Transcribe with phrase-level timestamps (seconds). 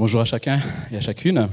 [0.00, 0.60] Bonjour à chacun
[0.90, 1.46] et à chacune.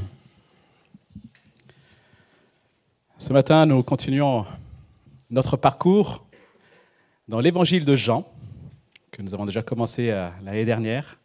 [3.18, 4.46] Ce matin, nous continuons
[5.30, 6.26] notre parcours
[7.28, 8.26] dans l'évangile de Jean,
[9.12, 11.20] que nous avons déjà commencé euh, l'année dernière.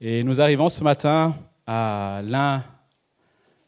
[0.00, 2.64] Et nous arrivons ce matin à l'un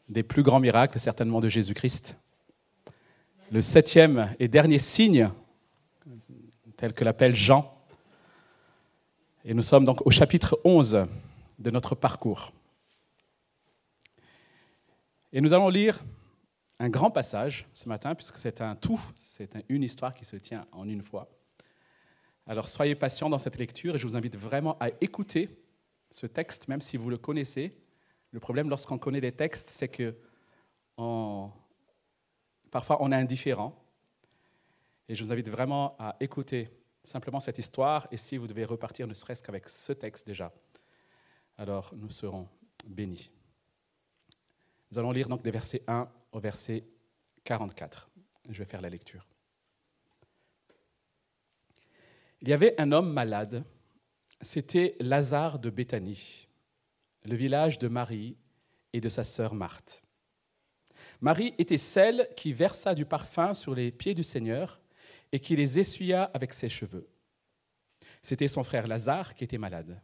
[0.09, 2.17] des plus grands miracles, certainement de Jésus-Christ.
[3.53, 5.29] Le septième et dernier signe,
[6.75, 7.73] tel que l'appelle Jean.
[9.45, 11.07] Et nous sommes donc au chapitre 11
[11.57, 12.51] de notre parcours.
[15.33, 16.03] Et nous allons lire
[16.79, 20.67] un grand passage ce matin, puisque c'est un tout, c'est une histoire qui se tient
[20.71, 21.29] en une fois.
[22.45, 25.49] Alors soyez patients dans cette lecture et je vous invite vraiment à écouter
[26.09, 27.75] ce texte, même si vous le connaissez.
[28.31, 30.15] Le problème lorsqu'on connaît les textes, c'est que
[32.71, 33.75] parfois on est indifférent.
[35.09, 36.69] Et je vous invite vraiment à écouter
[37.03, 40.51] simplement cette histoire et si vous devez repartir ne serait-ce qu'avec ce texte déjà,
[41.57, 42.47] alors nous serons
[42.85, 43.31] bénis.
[44.91, 46.85] Nous allons lire donc des versets 1 au verset
[47.43, 48.09] 44.
[48.49, 49.25] Je vais faire la lecture.
[52.41, 53.63] Il y avait un homme malade,
[54.41, 56.47] c'était Lazare de Béthanie,
[57.25, 58.37] le village de Marie
[58.93, 60.03] et de sa sœur Marthe.
[61.19, 64.79] Marie était celle qui versa du parfum sur les pieds du Seigneur
[65.31, 67.09] et qui les essuya avec ses cheveux.
[68.21, 69.99] C'était son frère Lazare qui était malade.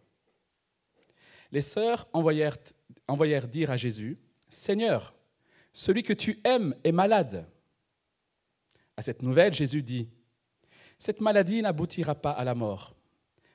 [1.54, 4.18] Les sœurs envoyèrent, dire à Jésus,
[4.50, 5.14] Seigneur,
[5.72, 7.48] celui que tu aimes est malade.
[8.98, 10.10] À cette nouvelle, Jésus dit,
[10.98, 12.96] Cette maladie n'aboutira pas à la mort,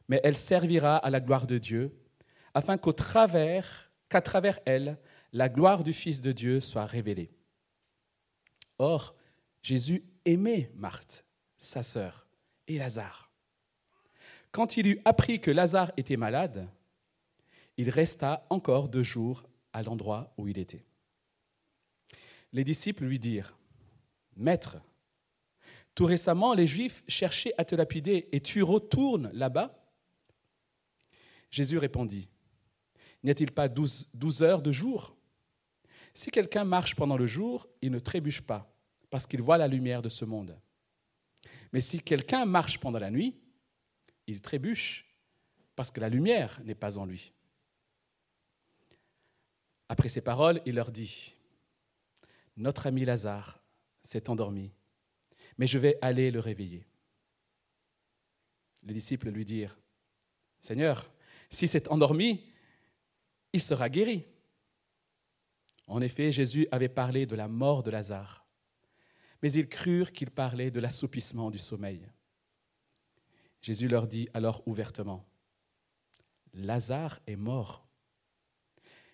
[0.07, 1.93] mais elle servira à la gloire de Dieu,
[2.55, 4.97] afin qu'au qu'à travers elle,
[5.33, 7.33] la gloire du Fils de Dieu soit révélée.
[8.79, 9.17] Or,
[9.61, 11.25] Jésus aimait Marthe,
[11.57, 12.29] sa sœur,
[12.69, 13.33] et Lazare.
[14.53, 16.69] Quand il eut appris que Lazare était malade,
[17.79, 20.85] il resta encore deux jours à l'endroit où il était.
[22.53, 23.57] Les disciples lui dirent,
[24.37, 24.79] Maître,
[25.95, 29.75] tout récemment les Juifs cherchaient à te lapider et tu retournes là-bas?
[31.51, 32.29] Jésus répondit,
[33.23, 34.09] N'y a-t-il pas douze,
[34.43, 35.17] heures de jour?
[36.15, 38.73] Si quelqu'un marche pendant le jour, il ne trébuche pas,
[39.09, 40.59] parce qu'il voit la lumière de ce monde.
[41.73, 43.37] Mais si quelqu'un marche pendant la nuit,
[44.27, 45.07] il trébuche,
[45.77, 47.33] parce que la lumière n'est pas en lui.
[49.89, 51.35] Après ces paroles, il leur dit,
[52.57, 53.63] Notre ami Lazare
[54.03, 54.73] s'est endormi,
[55.57, 56.87] mais je vais aller le réveiller.
[58.83, 59.79] Les disciples lui dirent,
[60.61, 61.11] Seigneur,
[61.51, 62.45] si c'est endormi,
[63.53, 64.25] il sera guéri.
[65.87, 68.47] En effet, Jésus avait parlé de la mort de Lazare,
[69.43, 72.07] mais ils crurent qu'il parlait de l'assoupissement du sommeil.
[73.63, 75.27] Jésus leur dit alors ouvertement,
[76.53, 77.88] Lazare est mort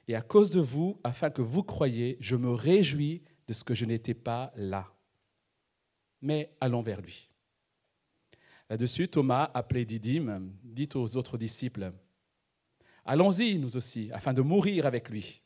[0.08, 3.74] et à cause de vous, afin que vous croyiez, je me réjouis de ce que
[3.74, 4.92] je n'étais pas là.
[6.20, 7.30] Mais allons vers lui.
[8.70, 11.92] Là-dessus, Thomas, appelé Didyme, dit aux autres disciples,
[13.04, 15.42] Allons-y, nous aussi, afin de mourir avec lui.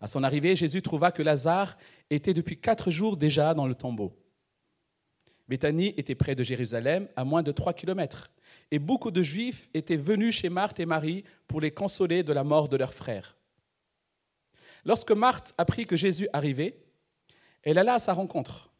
[0.00, 1.76] À son arrivée, Jésus trouva que Lazare
[2.10, 4.16] était depuis quatre jours déjà dans le tombeau.
[5.48, 8.30] Béthanie était près de Jérusalem, à moins de trois kilomètres
[8.70, 12.44] et beaucoup de Juifs étaient venus chez Marthe et Marie pour les consoler de la
[12.44, 13.36] mort de leur frère.
[14.84, 16.78] Lorsque Marthe apprit que Jésus arrivait,
[17.62, 18.72] elle alla à sa rencontre,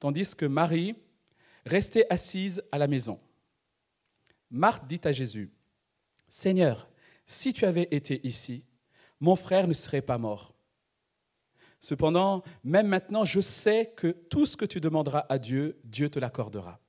[0.00, 0.96] tandis que Marie
[1.64, 3.20] restait assise à la maison.
[4.50, 5.50] Marthe dit à Jésus,
[6.28, 6.88] Seigneur,
[7.26, 8.64] si tu avais été ici,
[9.20, 10.54] mon frère ne serait pas mort.
[11.80, 16.18] Cependant, même maintenant, je sais que tout ce que tu demanderas à Dieu, Dieu te
[16.18, 16.80] l'accordera.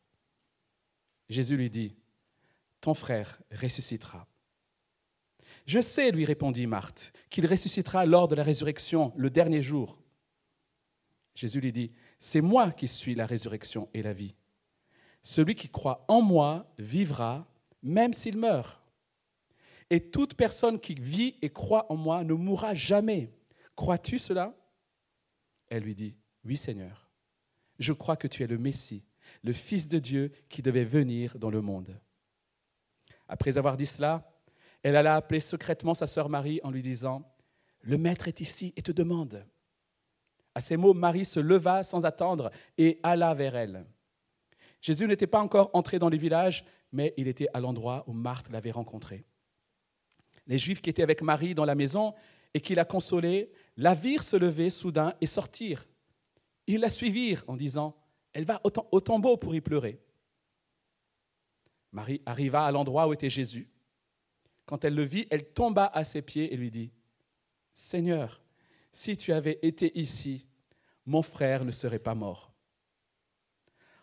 [1.30, 1.96] Jésus lui dit,
[2.82, 4.28] ton frère ressuscitera.
[5.66, 10.00] Je sais, lui répondit Marthe, qu'il ressuscitera lors de la résurrection, le dernier jour.
[11.36, 14.36] Jésus lui dit, C'est moi qui suis la résurrection et la vie.
[15.22, 17.48] Celui qui croit en moi vivra,
[17.84, 18.82] même s'il meurt.
[19.90, 23.32] Et toute personne qui vit et croit en moi ne mourra jamais.
[23.76, 24.56] Crois-tu cela?
[25.70, 27.10] Elle lui dit, Oui Seigneur,
[27.78, 29.04] je crois que tu es le Messie,
[29.44, 32.00] le Fils de Dieu qui devait venir dans le monde.
[33.28, 34.32] Après avoir dit cela,
[34.84, 37.24] elle alla appeler secrètement sa sœur Marie en lui disant,
[37.82, 39.46] Le Maître est ici et te demande.
[40.56, 43.86] À ces mots, Marie se leva sans attendre et alla vers elle.
[44.82, 48.50] Jésus n'était pas encore entré dans les villages, mais il était à l'endroit où Marthe
[48.50, 49.26] l'avait rencontré.
[50.48, 52.14] Les Juifs qui étaient avec Marie dans la maison
[52.54, 55.88] et qui la consolaient la virent se lever soudain et sortir.
[56.68, 57.96] Ils la suivirent en disant,
[58.34, 60.00] Elle va au tombeau pour y pleurer.
[61.92, 63.70] Marie arriva à l'endroit où était Jésus.
[64.66, 66.92] quand elle le vit, elle tomba à ses pieds et lui dit,
[67.74, 68.40] Seigneur,
[68.92, 70.46] si tu avais été ici,
[71.08, 72.54] mon frère ne serait pas mort.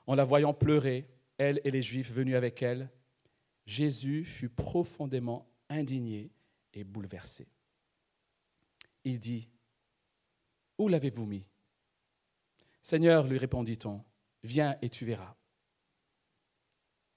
[0.09, 1.09] En la voyant pleurer,
[1.39, 2.91] elle et les Juifs venus avec elle,
[3.65, 6.33] Jésus fut profondément indigné
[6.75, 7.47] et bouleversé.
[9.07, 9.49] Il dit,
[10.79, 11.47] Où l'avez-vous mis?
[12.83, 14.05] Seigneur, lui répondit-on,
[14.43, 15.37] viens et tu verras.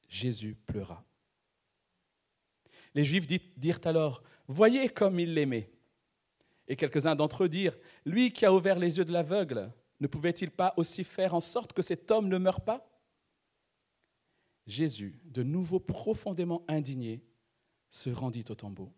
[0.08, 1.04] Jésus pleura.
[2.94, 3.26] Les Juifs
[3.58, 5.72] dirent alors, Voyez comme il l'aimait.
[6.68, 10.52] Et quelques-uns d'entre eux dirent, Lui qui a ouvert les yeux de l'aveugle, ne pouvait-il
[10.52, 12.88] pas aussi faire en sorte que cet homme ne meure pas?
[14.68, 17.24] Jésus, de nouveau profondément indigné,
[17.90, 18.94] se rendit au tombeau.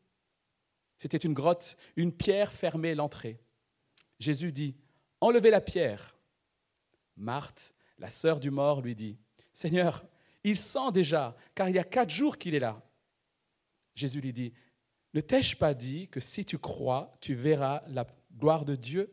[1.02, 3.40] C'était une grotte, une pierre fermait l'entrée.
[4.20, 4.76] Jésus dit,
[5.20, 6.16] Enlevez la pierre.
[7.18, 9.18] Marthe, la sœur du mort, lui dit,
[9.52, 10.06] Seigneur,
[10.44, 12.84] il sent déjà, car il y a quatre jours qu'il est là.
[13.96, 14.54] Jésus lui dit,
[15.16, 18.06] Ne t'ai-je pas dit que si tu crois, tu verras la
[18.38, 19.12] gloire de Dieu?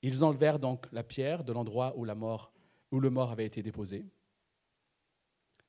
[0.00, 4.06] Ils enlevèrent donc la pierre de l'endroit où, où le mort avait été déposé.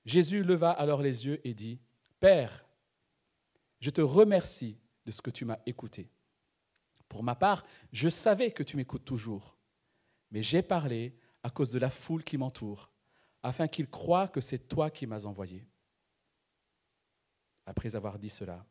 [0.05, 1.81] Jésus leva alors les yeux et dit,
[2.21, 2.62] Père,
[3.83, 6.09] je te remercie de ce que tu m'as écouté.
[7.09, 9.57] Pour ma part, je savais que tu m'écoutes toujours,
[10.31, 12.89] mais j'ai parlé à cause de la foule qui m'entoure,
[13.43, 15.67] afin qu'ils croient que c'est toi qui m'as envoyé.
[17.65, 18.65] Après avoir dit cela,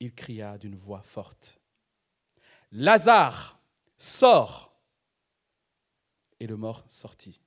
[0.00, 1.58] il cria d'une voix forte,
[2.70, 3.58] Lazare,
[3.96, 4.78] sors
[6.38, 7.40] Et le mort sortit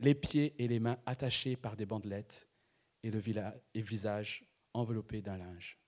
[0.00, 2.48] les pieds et les mains attachés par des bandelettes
[3.04, 3.20] et le
[3.74, 5.78] visage enveloppé d'un linge.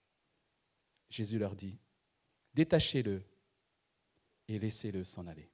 [1.09, 1.79] Jésus leur dit,
[2.55, 3.23] détachez-le
[4.49, 5.51] et laissez-le s'en aller.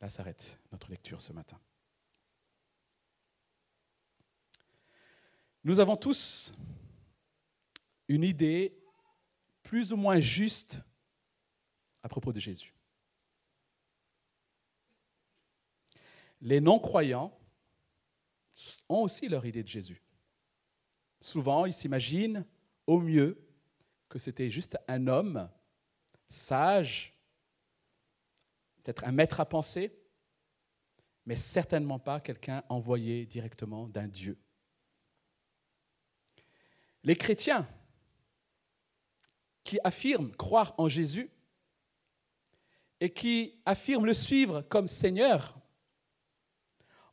[0.00, 1.60] Là s'arrête notre lecture ce matin.
[5.64, 6.52] Nous avons tous
[8.08, 8.76] une idée
[9.62, 10.78] plus ou moins juste
[12.02, 12.74] à propos de Jésus.
[16.40, 17.38] Les non-croyants
[18.88, 20.02] ont aussi leur idée de Jésus.
[21.22, 22.44] Souvent, ils s'imaginent
[22.84, 23.40] au mieux
[24.08, 25.48] que c'était juste un homme
[26.28, 27.14] sage,
[28.82, 29.96] peut-être un maître à penser,
[31.24, 34.36] mais certainement pas quelqu'un envoyé directement d'un Dieu.
[37.04, 37.68] Les chrétiens
[39.62, 41.30] qui affirment croire en Jésus
[42.98, 45.56] et qui affirment le suivre comme Seigneur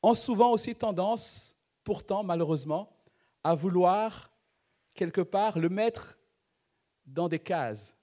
[0.02, 2.99] ont souvent aussi tendance, pourtant malheureusement,
[3.44, 4.32] à vouloir
[4.94, 6.18] quelque part le mettre
[7.06, 7.96] dans des cases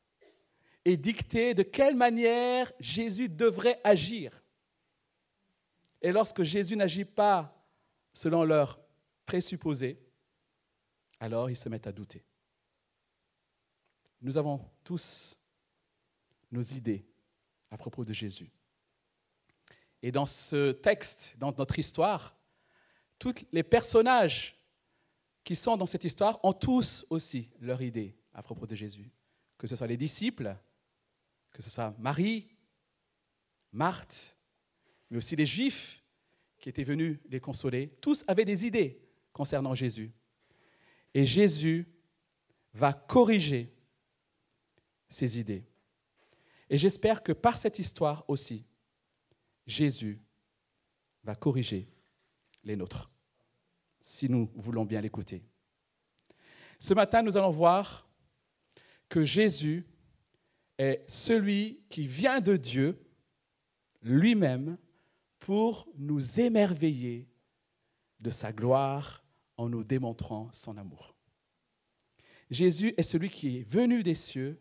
[0.85, 4.43] et dicter de quelle manière Jésus devrait agir.
[6.01, 7.53] Et lorsque Jésus n'agit pas
[8.13, 8.81] selon leurs
[9.25, 10.01] présupposés,
[11.19, 12.25] alors ils se mettent à douter.
[14.23, 15.39] Nous avons tous
[16.51, 17.05] nos idées
[17.71, 18.51] à propos de Jésus.
[20.03, 22.37] Et dans ce texte, dans notre histoire,
[23.19, 24.56] tous les personnages
[25.47, 29.13] qui sont dans cette histoire ont tous aussi leur idée à propos de Jésus.
[29.57, 30.57] Que ce soit les disciples,
[31.53, 32.49] que ce soit Marie,
[33.71, 34.37] Marthe,
[35.09, 36.03] mais aussi les Juifs
[36.59, 39.01] qui étaient venus les consoler, tous avaient des idées
[39.33, 40.13] concernant Jésus.
[41.15, 41.87] Et Jésus
[42.75, 43.73] va corriger
[45.09, 45.65] ces idées.
[46.69, 48.67] Et j'espère que par cette histoire aussi,
[49.65, 50.21] Jésus
[51.23, 51.89] va corriger
[52.65, 53.13] les nôtres,
[54.17, 55.45] si nous voulons bien l'écouter.
[56.79, 58.09] Ce matin, nous allons voir
[59.11, 59.87] que Jésus
[60.79, 62.99] est celui qui vient de Dieu
[64.03, 64.79] lui-même
[65.39, 67.29] pour nous émerveiller
[68.21, 69.23] de sa gloire
[69.59, 71.15] en nous démontrant son amour.
[72.51, 74.59] Jésus est celui qui est venu des cieux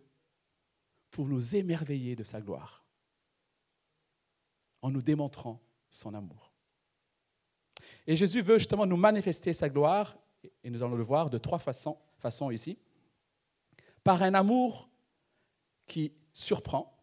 [1.12, 2.86] pour nous émerveiller de sa gloire
[4.82, 6.45] en nous démontrant son amour.
[8.08, 10.18] Et Jésus veut justement nous manifester sa gloire,
[10.64, 11.98] et nous allons le voir de trois façons,
[12.52, 12.78] ici.
[14.04, 14.90] Par un amour
[15.88, 16.96] qui surprend,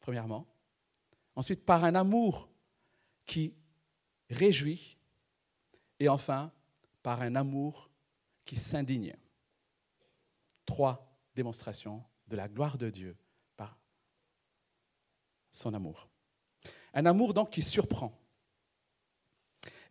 [0.00, 0.46] premièrement.
[1.34, 2.50] Ensuite, par un amour
[3.24, 3.54] qui
[4.28, 4.98] réjouit.
[5.98, 6.52] Et enfin,
[7.02, 7.90] par un amour
[8.44, 9.16] qui s'indigne.
[10.66, 13.16] Trois démonstrations de la gloire de Dieu
[13.56, 13.78] par
[15.50, 16.08] son amour.
[16.92, 18.18] Un amour donc qui surprend.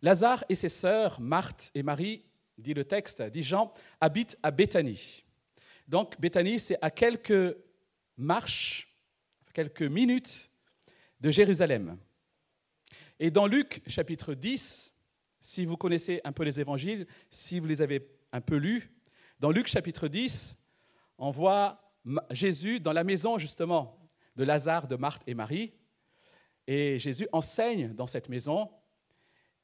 [0.02, 2.24] Lazare et ses sœurs, Marthe et Marie,
[2.58, 5.24] dit le texte, dit Jean, habitent à Béthanie.
[5.88, 7.56] Donc Béthanie, c'est à quelques
[8.16, 8.88] marches,
[9.54, 10.50] quelques minutes
[11.20, 11.98] de Jérusalem.
[13.18, 14.92] Et dans Luc chapitre 10,
[15.40, 18.90] si vous connaissez un peu les évangiles, si vous les avez un peu lus,
[19.38, 20.56] Dans Luc chapitre 10,
[21.18, 21.92] on voit
[22.30, 23.98] Jésus dans la maison justement
[24.36, 25.72] de Lazare, de Marthe et Marie.
[26.68, 28.70] Et Jésus enseigne dans cette maison.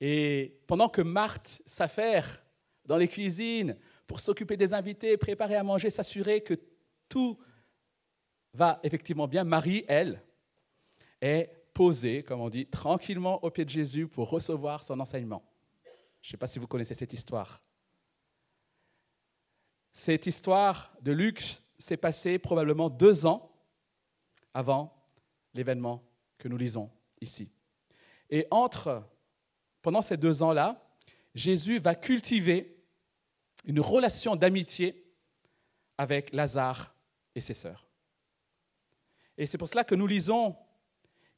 [0.00, 2.42] Et pendant que Marthe s'affaire
[2.84, 3.76] dans les cuisines
[4.06, 6.54] pour s'occuper des invités, préparer à manger, s'assurer que
[7.08, 7.38] tout
[8.54, 10.22] va effectivement bien, Marie, elle,
[11.20, 15.44] est posée, comme on dit, tranquillement au pied de Jésus pour recevoir son enseignement.
[16.22, 17.62] Je ne sais pas si vous connaissez cette histoire.
[19.92, 21.44] Cette histoire de Luc
[21.78, 23.52] s'est passée probablement deux ans
[24.54, 24.94] avant
[25.54, 26.04] l'événement
[26.38, 26.90] que nous lisons
[27.20, 27.50] ici.
[28.30, 29.04] Et entre,
[29.88, 30.86] pendant ces deux ans-là,
[31.34, 32.76] Jésus va cultiver
[33.64, 35.10] une relation d'amitié
[35.96, 36.94] avec Lazare
[37.34, 37.88] et ses sœurs.
[39.38, 40.54] Et c'est pour cela que nous lisons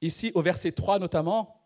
[0.01, 1.65] ici au verset 3 notamment,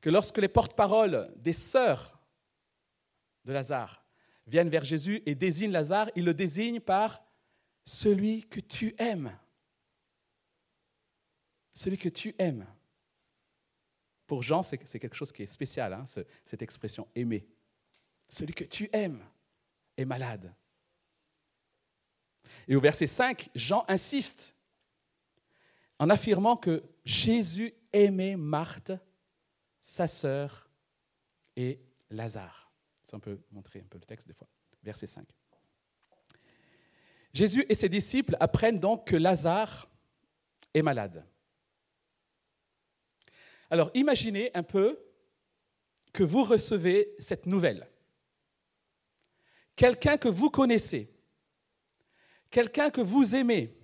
[0.00, 2.20] que lorsque les porte-paroles des sœurs
[3.44, 4.04] de Lazare
[4.46, 7.20] viennent vers Jésus et désignent Lazare, ils le désignent par
[7.84, 9.36] celui que tu aimes.
[11.74, 12.64] Celui que tu aimes.
[14.28, 16.04] Pour Jean, c'est quelque chose qui est spécial, hein,
[16.44, 17.48] cette expression aimer.
[18.28, 19.24] Celui que tu aimes
[19.96, 20.54] est malade.
[22.68, 24.54] Et au verset 5, Jean insiste
[25.98, 28.92] en affirmant que Jésus aimait Marthe,
[29.80, 30.68] sa sœur
[31.56, 31.80] et
[32.10, 32.70] Lazare.
[33.06, 34.48] Ça, on peut montrer un peu le texte des fois.
[34.82, 35.26] Verset 5.
[37.32, 39.88] Jésus et ses disciples apprennent donc que Lazare
[40.74, 41.24] est malade.
[43.70, 44.98] Alors imaginez un peu
[46.12, 47.88] que vous recevez cette nouvelle.
[49.76, 51.12] Quelqu'un que vous connaissez,
[52.50, 53.76] quelqu'un que vous aimez,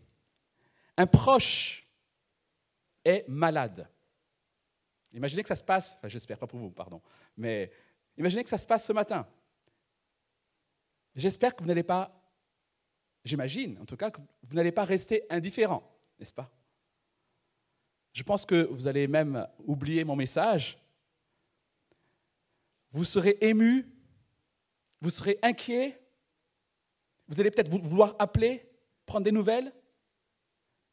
[0.97, 1.87] un proche
[3.05, 3.88] est malade.
[5.12, 7.00] Imaginez que ça se passe, enfin j'espère pas pour vous, pardon,
[7.37, 7.71] mais
[8.17, 9.29] imaginez que ça se passe ce matin.
[11.14, 12.21] J'espère que vous n'allez pas,
[13.25, 15.88] j'imagine en tout cas, que vous n'allez pas rester indifférent,
[16.19, 16.50] n'est-ce pas?
[18.14, 20.78] Je pense que vous allez même oublier mon message.
[22.92, 23.87] Vous serez ému,
[25.00, 26.00] vous serez inquiet,
[27.26, 28.71] vous allez peut-être vouloir appeler,
[29.04, 29.73] prendre des nouvelles,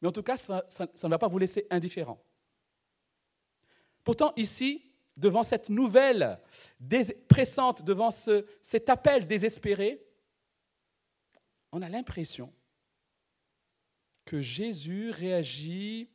[0.00, 2.20] mais en tout cas, ça, ne va pas vous laisser indifférent.
[4.02, 6.40] Pourtant, ici, devant cette nouvelle
[7.28, 10.04] pressante, devant cet appel désespéré,
[11.70, 12.52] on a l'impression
[14.24, 16.10] que Jésus réagit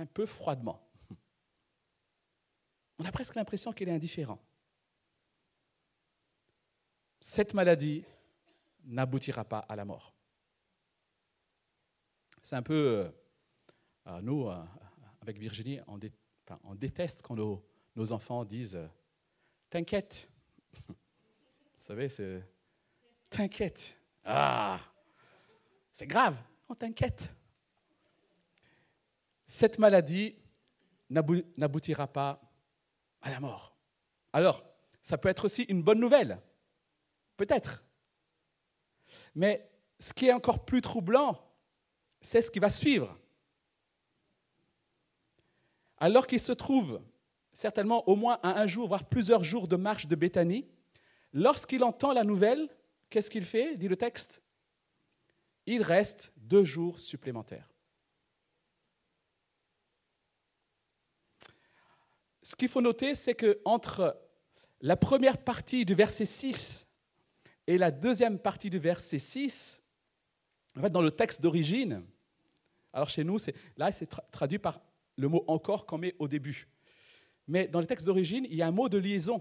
[0.00, 0.80] un peu froidement.
[2.98, 4.38] On a presque l'impression qu'il est indifférent.
[7.20, 8.04] Cette maladie
[8.84, 10.14] n'aboutira pas à la mort.
[12.42, 13.12] C'est un peu,
[14.06, 14.64] euh, nous, euh,
[15.20, 18.86] avec Virginie, on, déteste quand nos, enfants disent euh,
[19.68, 20.30] T'inquiète.
[20.88, 22.42] Vous savez, c'est
[23.28, 23.98] T'inquiète.
[24.24, 24.80] Ah,
[25.92, 26.36] c'est grave.
[26.68, 27.28] On t'inquiète.
[29.52, 30.36] Cette maladie
[31.08, 32.40] n'aboutira pas
[33.20, 33.76] à la mort.
[34.32, 34.64] Alors,
[35.02, 36.40] ça peut être aussi une bonne nouvelle.
[37.36, 37.82] Peut-être.
[39.34, 41.36] Mais ce qui est encore plus troublant,
[42.20, 43.18] c'est ce qui va suivre
[45.98, 47.02] alors qu'il se trouve
[47.52, 50.68] certainement au moins à un jour, voire plusieurs jours de marche de Béthanie,
[51.32, 52.68] lorsqu'il entend la nouvelle,
[53.10, 54.40] qu'est-ce qu'il fait dit le texte?
[55.66, 57.69] Il reste deux jours supplémentaires.
[62.50, 64.20] Ce qu'il faut noter, c'est que entre
[64.80, 66.84] la première partie du verset 6
[67.68, 69.80] et la deuxième partie du verset 6,
[70.76, 72.04] en fait, dans le texte d'origine,
[72.92, 73.36] alors chez nous,
[73.76, 74.80] là, c'est traduit par
[75.14, 76.66] le mot encore qu'on met au début.
[77.46, 79.40] Mais dans le texte d'origine, il y a un mot de liaison.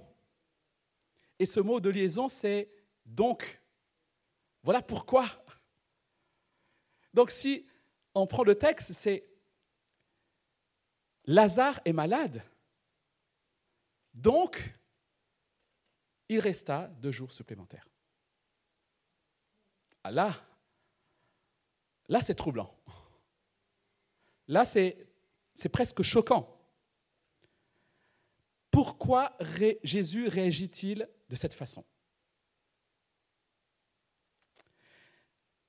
[1.39, 2.69] Et ce mot de liaison, c'est
[3.07, 3.59] donc.
[4.61, 5.25] Voilà pourquoi.
[7.15, 7.65] Donc si
[8.13, 9.25] on prend le texte, c'est
[11.25, 12.43] Lazare est malade.
[14.19, 14.73] Donc,
[16.27, 17.87] il resta deux jours supplémentaires.
[20.03, 20.45] Ah là,
[22.09, 22.75] là c'est troublant.
[24.47, 25.07] Là, c'est
[25.71, 26.53] presque choquant.
[28.71, 29.37] Pourquoi
[29.83, 31.85] Jésus réagit-il de cette façon?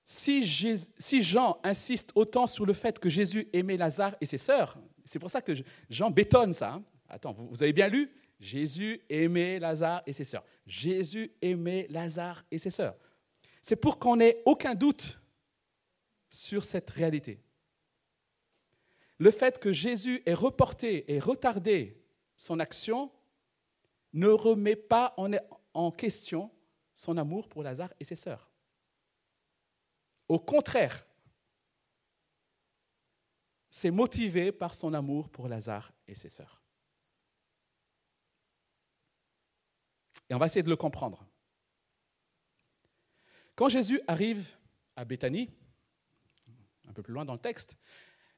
[0.04, 0.42] Si,
[1.22, 5.30] Jean insiste autant sur le fait que Jésus aimait Lazare et ses sœurs, c'est pour
[5.30, 5.52] ça que
[5.88, 6.72] Jean bétonne ça.
[6.72, 6.84] Hein.
[7.08, 8.12] Attends, vous avez bien lu?
[8.40, 10.44] Jésus aimait Lazare et ses sœurs.
[10.66, 12.96] Jésus aimait Lazare et ses sœurs.
[13.62, 15.20] C'est pour qu'on n'ait aucun doute
[16.30, 17.40] sur cette réalité
[19.20, 22.02] le fait que Jésus ait reporté et retardé
[22.36, 23.12] son action
[24.14, 25.14] ne remet pas
[25.74, 26.50] en, question
[26.94, 28.50] son amour pour Lazare et ses sœurs.
[30.26, 31.06] Au contraire,
[33.68, 36.59] c'est motivé par son amour pour Lazare et ses sœurs.
[40.30, 41.26] Et on va essayer de le comprendre.
[43.56, 44.56] Quand Jésus arrive
[44.94, 45.50] à Béthanie,
[46.88, 47.76] un peu plus loin dans le texte,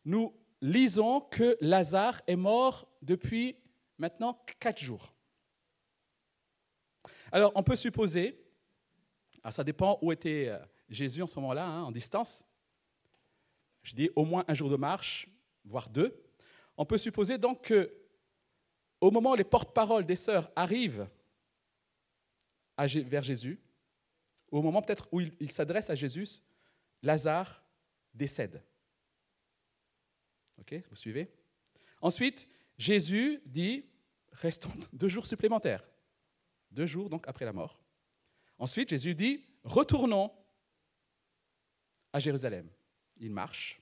[0.06, 3.56] nous lisons que Lazare est mort depuis
[3.99, 5.14] maintenant quatre jours.
[7.30, 8.42] Alors, on peut supposer,
[9.50, 10.58] ça dépend où était euh,
[10.88, 12.44] Jésus en ce moment-là, hein, en distance.
[13.82, 15.28] Je dis au moins un jour de marche,
[15.64, 16.25] voire deux.
[16.76, 17.94] On peut supposer donc que,
[19.00, 21.08] au moment où les porte-paroles des sœurs arrivent
[22.76, 23.60] vers Jésus,
[24.50, 26.40] au moment peut-être où il, s'adresse à Jésus,
[27.02, 27.62] Lazare
[28.14, 28.62] décède.
[30.58, 31.32] Ok, vous suivez?
[32.00, 32.46] Ensuite,
[32.78, 33.84] Jésus dit
[34.32, 35.84] restons deux jours supplémentaires.
[36.70, 37.80] Deux jours donc après la mort.
[38.58, 40.32] Ensuite, Jésus dit retournons
[42.12, 42.68] à Jérusalem.
[43.18, 43.80] Ils marchent.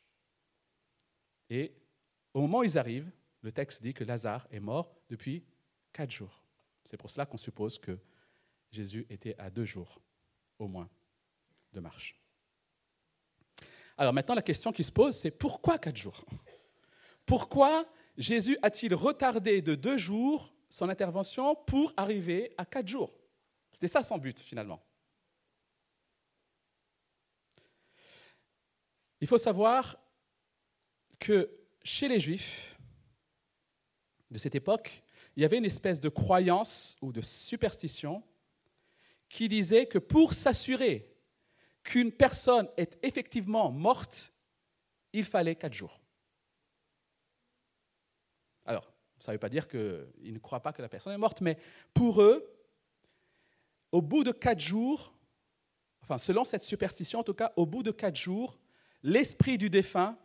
[1.49, 1.75] Et
[2.33, 3.11] au moment où ils arrivent,
[3.43, 5.45] le texte dit que Lazare est mort depuis
[5.93, 6.45] quatre jours.
[6.85, 7.99] C'est pour cela qu'on suppose que
[8.71, 10.01] Jésus était à deux jours
[10.59, 10.89] au moins
[11.73, 12.17] de marche.
[13.97, 16.25] Alors maintenant, la question qui se pose, c'est pourquoi quatre jours?
[17.27, 17.87] Pourquoi
[18.17, 23.13] Jésus a-t-il retardé de deux jours son intervention pour arriver à quatre jours?
[23.73, 24.83] C'était ça son but finalement.
[29.21, 29.99] Il faut savoir
[31.19, 31.51] que
[31.83, 32.79] chez les Juifs
[34.31, 35.03] de cette époque,
[35.37, 38.23] il y avait une espèce de croyance ou de superstition
[39.31, 41.17] qui disait que pour s'assurer
[41.83, 44.35] qu'une personne est effectivement morte,
[45.13, 46.01] il fallait quatre jours.
[48.67, 51.41] Alors, ça ne veut pas dire qu'ils ne croient pas que la personne est morte,
[51.41, 51.57] mais
[51.95, 52.45] pour eux,
[53.93, 55.15] au bout de quatre jours,
[56.03, 58.59] enfin selon cette superstition en tout cas, au bout de quatre jours,
[59.03, 60.19] l'esprit du défunt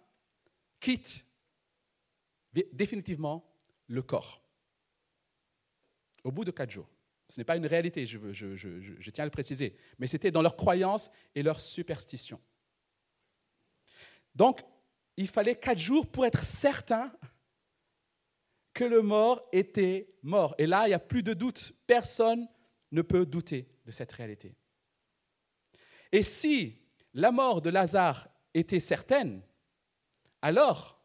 [0.80, 1.26] quitte
[2.72, 3.46] définitivement
[3.88, 4.42] le corps.
[6.24, 6.90] Au bout de quatre jours.
[7.28, 11.10] Ce n'est pas une réalité, je, tiens à le préciser, mais c'était dans leur croyance
[11.34, 12.40] et leur superstition.
[14.36, 14.62] Donc,
[15.18, 17.12] il fallait quatre jours pour être certain
[18.74, 20.54] que le mort était mort.
[20.58, 21.74] Et là, il n'y a plus de doute.
[21.88, 22.48] Personne
[22.92, 24.56] ne peut douter de cette réalité.
[26.12, 26.82] Et si
[27.14, 29.42] la mort de Lazare était certaine,
[30.42, 31.02] alors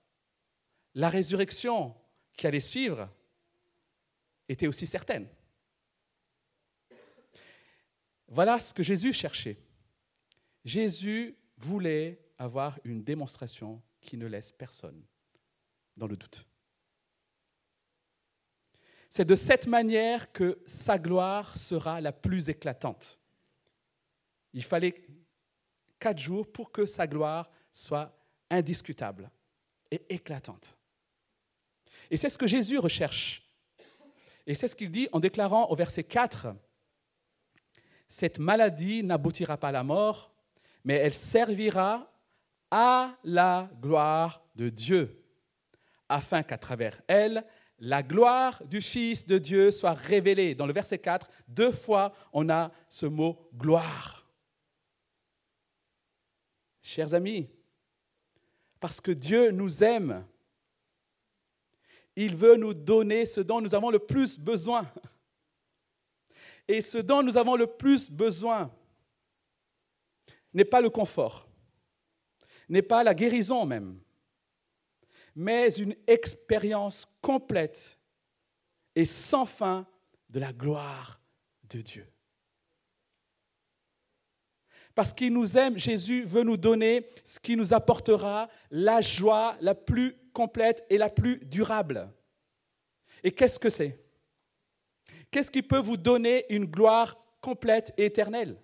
[0.94, 1.94] la résurrection
[2.36, 3.08] qui allait suivre
[4.48, 5.28] était aussi certaine.
[8.30, 9.58] Voilà ce que Jésus cherchait.
[10.64, 15.04] Jésus voulait avoir une démonstration qui ne laisse personne
[15.96, 16.46] dans le doute.
[19.08, 23.18] C'est de cette manière que sa gloire sera la plus éclatante.
[24.52, 25.04] Il fallait
[25.98, 28.16] quatre jours pour que sa gloire soit
[28.48, 29.28] indiscutable
[29.90, 30.76] et éclatante.
[32.10, 33.50] Et c'est ce que Jésus recherche.
[34.46, 36.54] Et c'est ce qu'il dit en déclarant au verset 4,
[38.10, 40.34] cette maladie n'aboutira pas à la mort,
[40.84, 42.12] mais elle servira
[42.68, 45.24] à la gloire de Dieu,
[46.08, 47.46] afin qu'à travers elle,
[47.78, 50.56] la gloire du Fils de Dieu soit révélée.
[50.56, 54.26] Dans le verset 4, deux fois, on a ce mot gloire.
[56.82, 57.48] Chers amis,
[58.80, 60.26] parce que Dieu nous aime,
[62.16, 64.90] il veut nous donner ce dont nous avons le plus besoin.
[66.70, 68.72] Et ce dont nous avons le plus besoin
[70.54, 71.48] n'est pas le confort,
[72.68, 73.98] n'est pas la guérison même,
[75.34, 77.98] mais une expérience complète
[78.94, 79.84] et sans fin
[80.28, 81.20] de la gloire
[81.70, 82.06] de Dieu.
[84.94, 89.74] Parce qu'il nous aime, Jésus veut nous donner ce qui nous apportera la joie la
[89.74, 92.08] plus complète et la plus durable.
[93.24, 93.98] Et qu'est-ce que c'est?
[95.30, 98.60] Qu'est-ce qui peut vous donner une gloire complète et éternelle?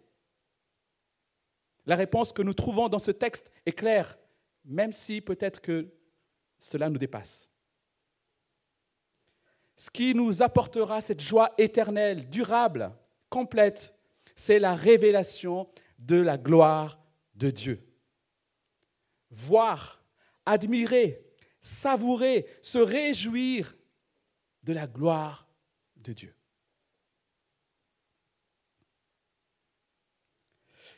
[1.87, 4.19] La réponse que nous trouvons dans ce texte est claire,
[4.65, 5.89] même si peut-être que
[6.59, 7.49] cela nous dépasse.
[9.77, 12.93] Ce qui nous apportera cette joie éternelle, durable,
[13.29, 13.95] complète,
[14.35, 16.99] c'est la révélation de la gloire
[17.35, 17.87] de Dieu.
[19.31, 20.03] Voir,
[20.45, 21.23] admirer,
[21.61, 23.77] savourer, se réjouir
[24.63, 25.49] de la gloire
[25.97, 26.36] de Dieu.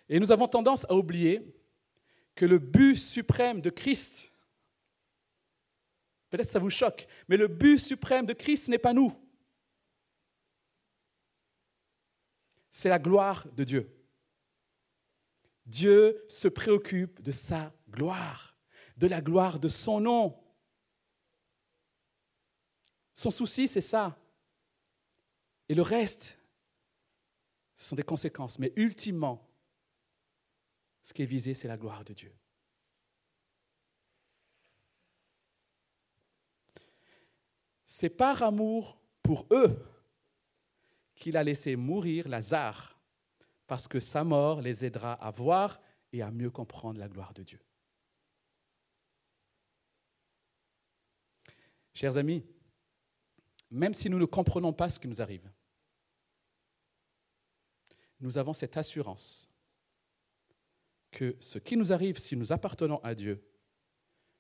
[0.09, 1.43] Et nous avons tendance à oublier
[2.35, 4.33] que le but suprême de Christ,
[6.31, 9.13] peut-être ça vous choque, mais le but suprême de Christ n'est pas nous.
[12.79, 13.93] c'est la gloire de Dieu.
[15.67, 18.57] Dieu se préoccupe de sa gloire,
[18.97, 20.41] de la gloire de son nom.
[23.13, 24.17] Son souci, c'est ça.
[25.69, 26.39] Et le reste,
[27.75, 28.61] ce sont des conséquences.
[28.61, 29.48] Mais ultimement,
[31.09, 32.31] ce qui est visé, c'est la gloire de Dieu.
[37.87, 39.83] C'est par amour pour eux
[41.15, 43.01] qu'il a laissé mourir Lazare,
[43.67, 45.81] parce que sa mort les aidera à voir
[46.13, 47.61] et à mieux comprendre la gloire de Dieu.
[51.95, 52.45] Chers amis,
[53.71, 55.51] même si nous ne comprenons pas ce qui nous arrive,
[58.21, 59.49] nous avons cette assurance
[61.11, 63.43] que ce qui nous arrive si nous appartenons à Dieu,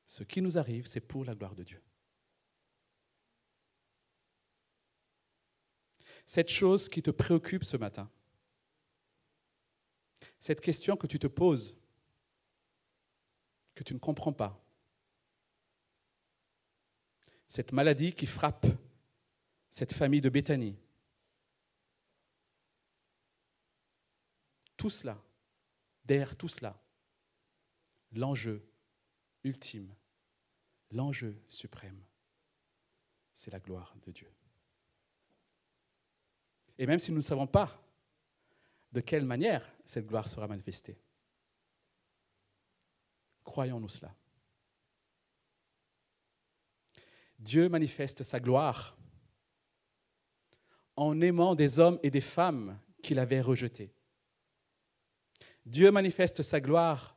[0.07, 1.83] ce qui nous arrive, c'est pour la gloire de Dieu.
[6.27, 8.11] Cette chose qui te préoccupe ce matin,
[10.39, 11.77] cette question que tu te poses,
[13.75, 14.63] que tu ne comprends pas,
[17.47, 18.67] cette maladie qui frappe
[19.71, 20.77] cette famille de Béthanie,
[24.77, 25.23] tout cela,
[26.09, 26.75] derrière tout cela,
[28.12, 28.66] l'enjeu
[29.44, 29.94] ultime,
[30.90, 32.03] l'enjeu suprême,
[33.35, 34.33] c'est la gloire de Dieu.
[36.79, 37.79] Et même si nous ne savons pas
[38.90, 40.99] de quelle manière cette gloire sera manifestée,
[43.44, 44.14] croyons-nous cela.
[47.38, 48.97] Dieu manifeste sa gloire
[50.97, 53.92] en aimant des hommes et des femmes qu'il avait rejetés.
[55.66, 57.16] Dieu manifeste sa gloire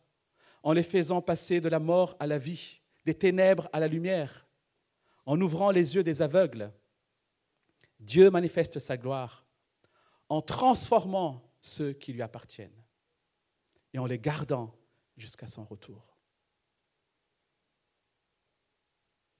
[0.63, 4.47] en les faisant passer de la mort à la vie, des ténèbres à la lumière,
[5.25, 6.71] en ouvrant les yeux des aveugles.
[7.99, 9.45] Dieu manifeste sa gloire
[10.30, 12.84] en transformant ceux qui lui appartiennent
[13.93, 14.73] et en les gardant
[15.17, 16.17] jusqu'à son retour.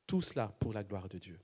[0.06, 1.40] Tout cela pour la gloire de Dieu.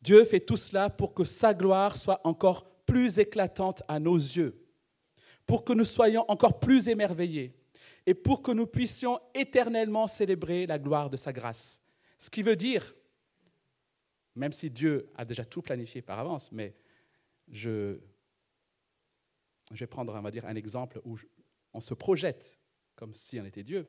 [0.00, 4.63] Dieu fait tout cela pour que sa gloire soit encore plus éclatante à nos yeux
[5.46, 7.54] pour que nous soyons encore plus émerveillés
[8.06, 11.80] et pour que nous puissions éternellement célébrer la gloire de sa grâce.
[12.18, 12.94] Ce qui veut dire,
[14.34, 16.74] même si Dieu a déjà tout planifié par avance, mais
[17.48, 17.98] je,
[19.70, 21.18] vais prendre dire, un exemple où
[21.72, 22.58] on se projette
[22.94, 23.88] comme si on était Dieu,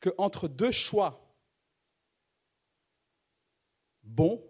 [0.00, 1.34] que entre deux choix
[4.02, 4.42] bons,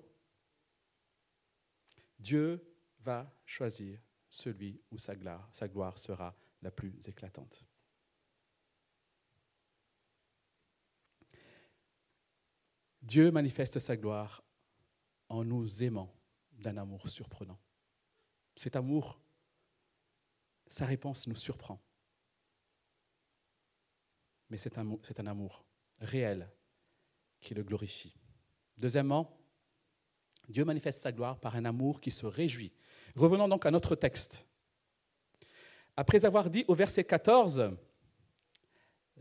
[2.18, 2.62] Dieu
[3.00, 3.98] va choisir
[4.30, 7.64] celui où sa gloire, sera la plus éclatante.
[13.02, 14.42] Dieu manifeste sa gloire
[15.28, 16.14] en nous aimant
[16.52, 17.58] d'un amour surprenant.
[18.56, 19.20] Cet amour,
[20.66, 21.80] sa réponse nous surprend.
[24.50, 25.64] Mais c'est un, amour
[26.00, 26.50] réel
[27.40, 28.14] qui le glorifie.
[28.76, 29.38] Deuxièmement,
[30.48, 32.72] Dieu manifeste sa gloire par un amour qui se réjouit
[33.16, 34.44] Revenons donc à notre texte.
[35.96, 37.70] Après avoir dit au verset 14,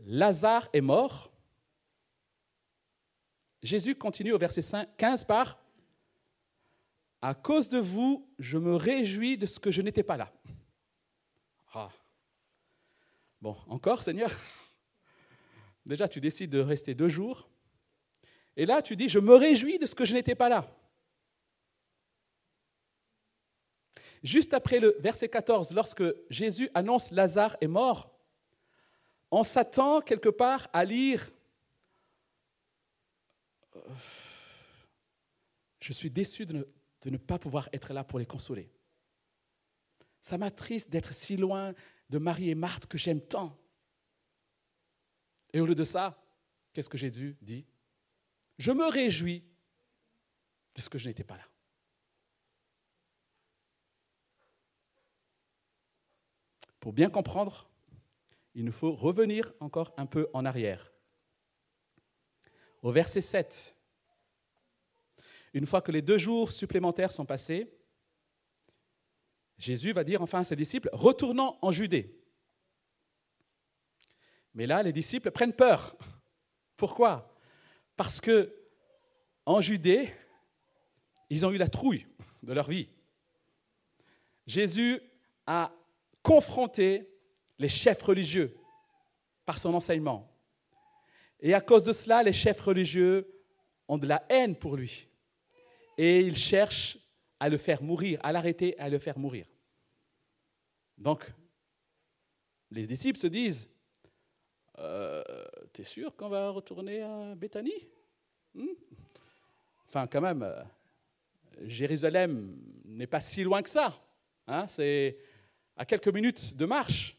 [0.06, 1.30] Lazare est mort,
[3.62, 4.62] Jésus continue au verset
[4.96, 5.58] 15 par
[7.20, 10.32] À cause de vous, je me réjouis de ce que je n'étais pas là.
[11.74, 11.90] Ah.
[13.40, 14.30] Bon, encore, Seigneur?
[15.84, 17.48] Déjà, tu décides de rester deux jours.
[18.56, 20.66] Et là, tu dis, je me réjouis de ce que je n'étais pas là.
[24.22, 28.10] Juste après le verset 14, lorsque Jésus annonce Lazare est mort,
[29.30, 31.30] on s'attend quelque part à lire
[33.76, 33.80] euh,
[35.80, 36.66] Je suis déçu de
[37.06, 38.70] ne, pas pouvoir être là pour les consoler.
[40.20, 41.72] Ça m'attriste d'être si loin
[42.10, 43.56] de Marie et Marthe que j'aime tant.
[45.52, 46.22] Et au lieu de ça,
[46.74, 47.64] qu'est-ce que Jésus dit?
[48.58, 49.42] Je me réjouis
[50.74, 51.49] de ce que je n'étais pas là.
[56.80, 57.70] Pour bien comprendre,
[58.54, 60.92] il nous faut revenir encore un peu en arrière.
[62.82, 63.76] Au verset 7,
[65.52, 67.70] une fois que les deux jours supplémentaires sont passés,
[69.58, 72.18] Jésus va dire enfin à ses disciples, retournons en Judée.
[74.54, 75.96] Mais là, les disciples prennent peur.
[76.76, 77.36] Pourquoi?
[77.96, 78.56] Parce que
[79.44, 80.12] en Judée,
[81.28, 82.06] ils ont eu la trouille
[82.42, 82.88] de leur vie.
[84.46, 85.00] Jésus
[85.46, 85.72] a
[86.30, 87.10] confronter
[87.58, 88.56] les chefs religieux
[89.44, 90.32] par son enseignement.
[91.40, 93.28] Et à cause de cela, les chefs religieux
[93.88, 95.08] ont de la haine pour lui.
[95.98, 96.98] Et ils cherchent
[97.40, 99.44] à le faire mourir, à l'arrêter, à le faire mourir.
[100.96, 101.28] Donc,
[102.70, 103.68] les disciples se disent
[104.78, 105.24] euh,
[105.72, 107.88] T'es sûr qu'on va retourner à Béthanie?
[108.54, 108.76] Hmm?
[109.88, 110.62] Enfin, quand même, euh,
[111.62, 114.00] Jérusalem n'est pas si loin que ça.
[114.46, 115.18] Hein, C'est
[115.80, 117.16] à quelques minutes de marche.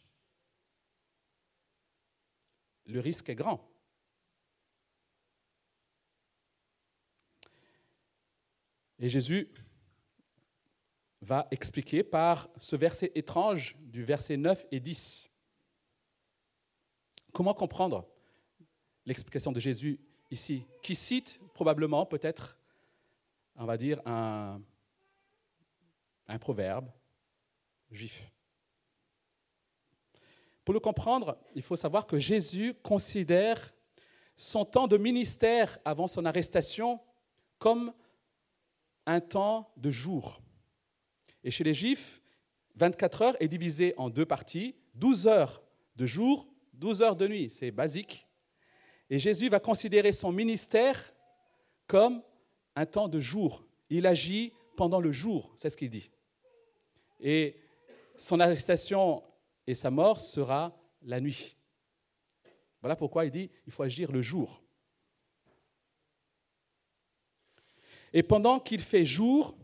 [2.85, 3.67] Le risque est grand.
[8.99, 9.51] Et Jésus
[11.21, 15.31] va expliquer par ce verset étrange du verset 9 et 10.
[17.33, 18.07] Comment comprendre
[19.07, 22.59] l'explication de Jésus ici, qui cite probablement peut-être,
[23.55, 24.61] on va dire, un,
[26.27, 26.91] un proverbe
[27.89, 28.31] juif?
[30.63, 33.73] Pour le comprendre, il faut savoir que Jésus considère
[34.37, 36.99] son temps de ministère avant son arrestation
[37.57, 37.93] comme
[39.05, 40.41] un temps de jour.
[41.43, 42.21] Et chez les Juifs,
[42.75, 45.63] 24 heures est divisé en deux parties, 12 heures
[45.95, 48.27] de jour, 12 heures de nuit, c'est basique.
[49.09, 51.13] Et Jésus va considérer son ministère
[51.87, 52.23] comme
[52.75, 53.65] un temps de jour.
[53.89, 56.09] Il agit pendant le jour, c'est ce qu'il dit.
[57.19, 57.57] Et
[58.15, 59.23] son arrestation
[59.67, 61.57] et sa mort sera la nuit.
[62.81, 64.63] Voilà pourquoi il dit il faut agir le jour.
[68.13, 69.57] Et pendant qu'il fait jour,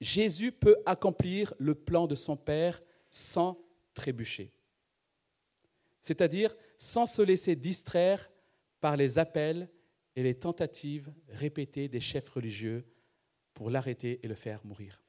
[0.00, 3.58] Jésus peut accomplir le plan de son Père sans
[3.94, 4.52] trébucher.
[6.00, 8.30] C'est-à-dire sans se laisser distraire
[8.80, 9.70] par les appels
[10.16, 12.84] et les tentatives répétées des chefs religieux
[13.54, 15.01] pour l'arrêter et le faire mourir.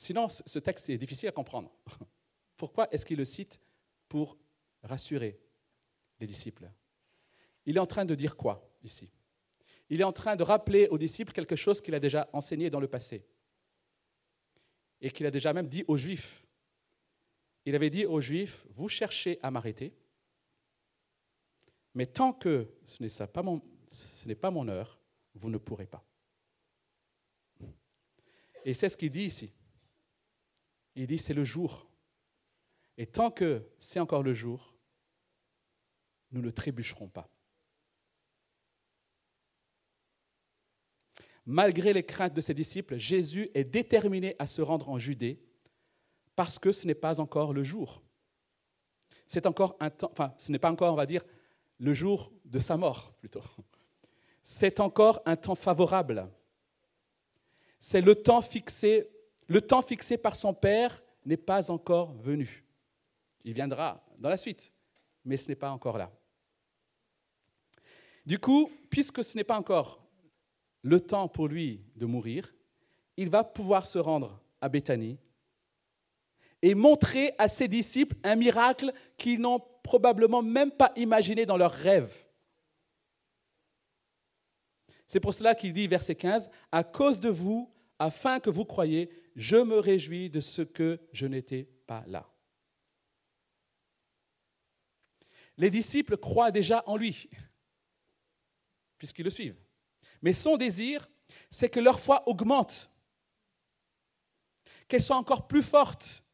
[0.00, 1.70] Sinon, ce texte est difficile à comprendre.
[2.56, 3.60] Pourquoi est-ce qu'il le cite
[4.08, 4.38] Pour
[4.82, 5.38] rassurer
[6.18, 6.70] les disciples?
[7.66, 9.12] Il est en train de dire quoi ici?
[9.90, 12.80] Il est en train de rappeler aux disciples quelque chose qu'il a déjà enseigné dans
[12.80, 13.26] le passé
[15.02, 16.46] et qu'il a déjà même dit aux Juifs.
[17.66, 19.92] Il avait dit aux Juifs, vous cherchez à m'arrêter,
[21.92, 24.98] mais tant que ce n'est pas, mon, heure,
[25.34, 26.02] vous ne pourrez pas.
[28.64, 29.52] Et c'est ce qu'il dit ici.
[30.94, 31.88] Il dit, c'est le jour.
[32.96, 34.74] Et tant que c'est encore le jour,
[36.32, 37.28] nous ne trébucherons pas.
[41.46, 45.40] Malgré les craintes de ses disciples, Jésus est déterminé à se rendre en Judée
[46.36, 48.02] parce que ce n'est pas encore le jour.
[49.26, 51.24] C'est encore un temps, enfin, ce n'est pas encore, on va dire,
[51.78, 53.42] le jour de sa mort, plutôt.
[54.42, 56.30] C'est encore un temps favorable.
[57.78, 59.10] C'est le temps fixé,
[59.50, 62.64] le temps fixé par son Père n'est pas encore venu.
[63.42, 64.72] Il viendra dans la suite,
[65.24, 66.12] mais ce n'est pas encore là.
[68.24, 70.06] Du coup, puisque ce n'est pas encore
[70.82, 72.54] le temps pour lui de mourir,
[73.16, 75.18] il va pouvoir se rendre à Béthanie
[76.62, 81.72] et montrer à ses disciples un miracle qu'ils n'ont probablement même pas imaginé dans leurs
[81.72, 82.14] rêves.
[85.08, 89.10] C'est pour cela qu'il dit, verset 15, À cause de vous, afin que vous croyiez,
[89.36, 92.28] je me réjouis de ce que je n'étais pas là.
[95.56, 97.28] Les disciples croient déjà en lui,
[98.98, 99.60] puisqu'ils le suivent.
[100.22, 101.08] Mais son désir,
[101.50, 102.90] c'est que leur foi augmente,
[104.88, 106.24] qu'elle soit encore plus forte.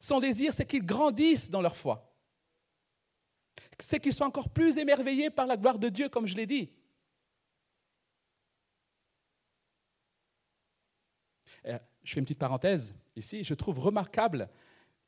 [0.00, 2.14] Son désir, c'est qu'ils grandissent dans leur foi.
[3.80, 6.70] C'est qu'ils soient encore plus émerveillés par la gloire de Dieu, comme je l'ai dit.
[11.66, 13.44] Je fais une petite parenthèse ici.
[13.44, 14.48] Je trouve remarquable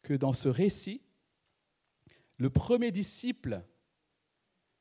[0.03, 1.03] que dans ce récit,
[2.37, 3.63] le premier disciple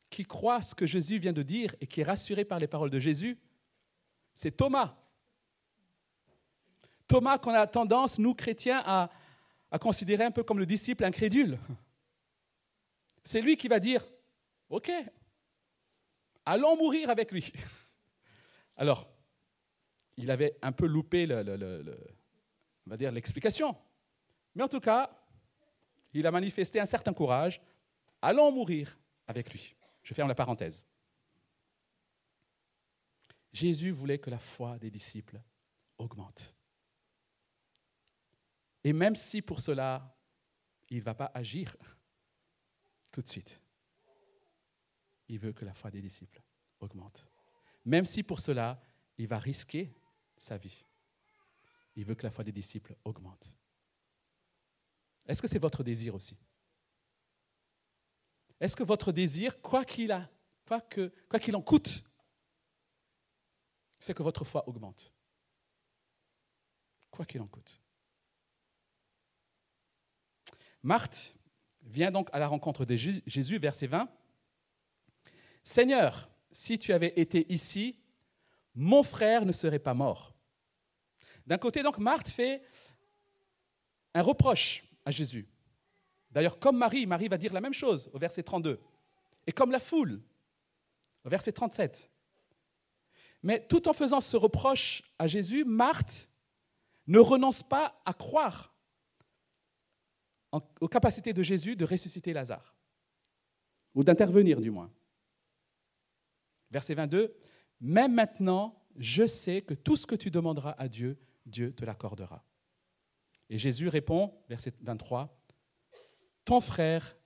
[0.10, 2.90] qui croit ce que Jésus vient de dire et qui est rassuré par les paroles
[2.90, 3.38] de Jésus,
[4.34, 4.96] c'est Thomas.
[7.08, 9.10] Thomas qu'on a tendance, nous chrétiens, à,
[9.80, 11.60] considérer un peu comme le disciple incrédule.
[13.24, 14.06] C'est lui qui va dire,
[14.70, 14.92] OK,
[16.46, 17.52] allons mourir avec lui.
[18.78, 19.10] Alors,
[20.18, 21.26] il avait un peu loupé
[22.86, 23.78] l'explication.
[24.56, 25.10] Mais en tout cas,
[26.14, 27.62] il a manifesté un certain courage.
[28.22, 29.76] Allons mourir avec lui.
[30.02, 30.86] Je ferme la parenthèse.
[33.54, 35.42] Jésus voulait que la foi des disciples
[35.98, 36.56] augmente.
[38.84, 40.16] Et même si pour cela,
[40.90, 41.76] il ne va pas agir
[43.12, 43.60] tout de suite,
[45.28, 46.42] il veut que la foi des disciples
[46.80, 47.28] augmente.
[47.86, 48.82] Même si pour cela,
[49.18, 49.94] il va risquer
[50.38, 50.86] sa vie,
[51.96, 53.54] il veut que la foi des disciples augmente.
[55.28, 56.38] Est-ce que c'est votre désir aussi?
[58.60, 60.30] Est-ce que votre désir, quoi qu'il a,
[60.66, 62.04] quoi qu'il en coûte,
[64.00, 65.12] c'est que votre foi augmente?
[67.12, 67.82] Quoi qu'il en coûte.
[70.84, 71.36] Marthe
[71.82, 74.10] vient donc à la rencontre de Jésus, verset 20.
[75.64, 78.00] Seigneur, si tu avais été ici,
[78.78, 80.36] mon frère ne serait pas mort.
[81.48, 82.62] D'un côté, donc, Marthe fait
[84.14, 85.48] un reproche à Jésus.
[86.30, 88.80] D'ailleurs, comme Marie, Marie va dire la même chose au verset 32.
[89.48, 90.22] Et comme la foule,
[91.26, 92.12] au verset 37.
[93.42, 96.30] Mais tout en faisant ce reproche à Jésus, Marthe
[97.08, 98.76] ne renonce pas à croire
[100.80, 102.76] aux capacités de Jésus de ressusciter Lazare,
[103.96, 104.92] ou d'intervenir du moins.
[106.70, 107.36] Verset 22,
[107.80, 112.44] Même maintenant, je sais que tout ce que tu demanderas à Dieu, Dieu te l'accordera.
[113.50, 115.42] Et Jésus répond, verset 23,
[116.44, 117.18] Ton frère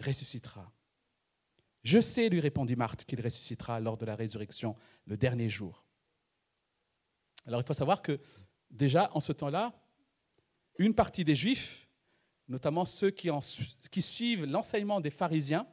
[0.00, 0.72] ressuscitera.
[1.84, 4.76] Je sais, lui répondit Marthe, qu'il ressuscitera lors de la résurrection
[5.06, 5.84] le dernier jour.
[7.46, 8.20] Alors il faut savoir que
[8.70, 9.74] déjà en ce temps-là,
[10.78, 11.88] une partie des Juifs,
[12.48, 15.66] notamment ceux qui, suivent l'enseignement des pharisiens,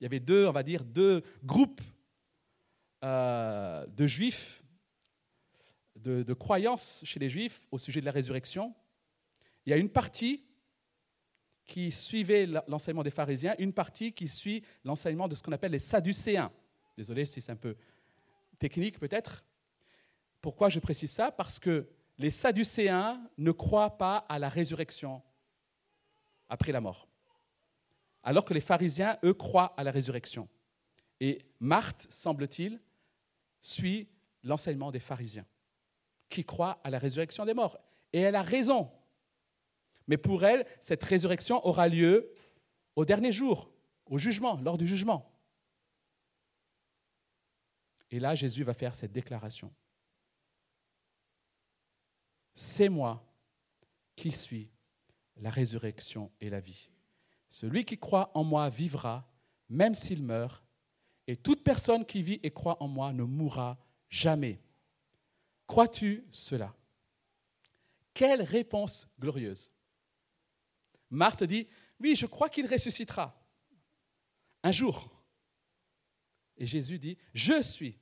[0.00, 1.80] il y avait deux, on va dire, deux groupes
[3.04, 4.64] euh, de Juifs,
[5.96, 8.74] de, de croyances chez les Juifs au sujet de la résurrection.
[9.66, 10.44] Il y a une partie
[11.64, 15.78] qui suivait l'enseignement des pharisiens, une partie qui suit l'enseignement de ce qu'on appelle les
[15.78, 16.52] sadducéens.
[16.96, 17.76] Désolé si c'est un peu
[18.58, 19.44] technique peut-être.
[20.40, 21.30] Pourquoi je précise ça?
[21.30, 21.88] Parce que
[22.18, 25.22] les sadducéens ne croient pas à la résurrection
[26.48, 27.08] après la mort,
[28.22, 30.48] alors que les pharisiens, eux, croient à la résurrection.
[31.18, 32.80] Et Marthe, semble-t-il,
[33.64, 34.08] suit
[34.42, 35.46] l'enseignement des pharisiens,
[36.28, 37.78] qui croient à la résurrection des morts.
[38.12, 38.90] Et elle a raison.
[40.06, 42.30] Mais pour elle, cette résurrection aura lieu
[42.94, 43.70] au dernier jour,
[44.06, 45.32] au jugement, lors du jugement.
[48.10, 49.72] Et là, Jésus va faire cette déclaration.
[52.54, 53.26] C'est moi
[54.14, 54.70] qui suis
[55.38, 56.90] la résurrection et la vie.
[57.50, 59.26] Celui qui croit en moi vivra,
[59.70, 60.63] même s'il meurt,
[61.26, 64.60] et toute personne qui vit et croit en moi ne mourra jamais.
[65.66, 66.74] Crois-tu cela?
[68.12, 69.72] Quelle réponse glorieuse
[71.10, 71.66] Marthe dit,
[72.00, 73.40] oui, je crois qu'il ressuscitera
[74.62, 75.10] un jour.
[76.56, 77.98] Et Jésus dit, je suis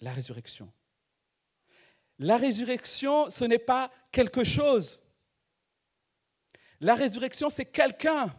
[0.00, 0.72] la résurrection.
[2.18, 5.00] La résurrection, ce n'est pas quelque chose.
[6.80, 8.34] La résurrection, c'est quelqu'un.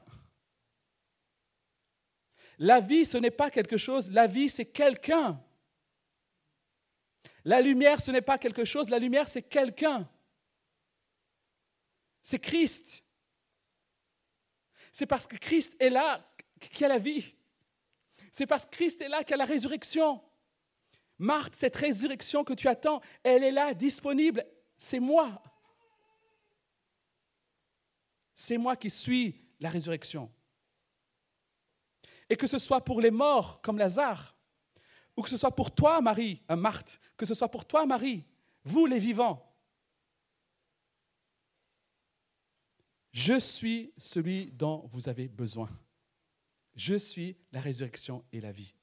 [2.63, 4.11] La vie, ce n'est pas quelque chose.
[4.11, 5.43] La vie, c'est quelqu'un.
[7.43, 8.87] La lumière, ce n'est pas quelque chose.
[8.87, 10.07] La lumière, c'est quelqu'un.
[12.21, 13.03] C'est Christ.
[14.91, 16.23] C'est parce que Christ est là
[16.59, 17.33] qu'il y a la vie.
[18.31, 20.21] C'est parce que Christ est là qu'il y a la résurrection.
[21.17, 24.45] Marthe, cette résurrection que tu attends, elle est là, disponible.
[24.77, 25.41] C'est moi.
[28.35, 30.31] C'est moi qui suis la résurrection.
[32.31, 34.37] Et que ce soit pour les morts comme Lazare,
[35.17, 37.85] ou que ce soit pour toi, Marie, un euh, Marthe, que ce soit pour toi,
[37.85, 38.23] Marie,
[38.63, 39.53] vous les vivants.
[43.11, 45.69] Je suis celui dont vous avez besoin.
[46.73, 48.73] Je suis la résurrection et la vie.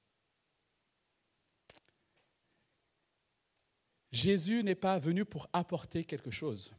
[4.12, 6.74] Jésus n'est pas venu pour apporter quelque chose.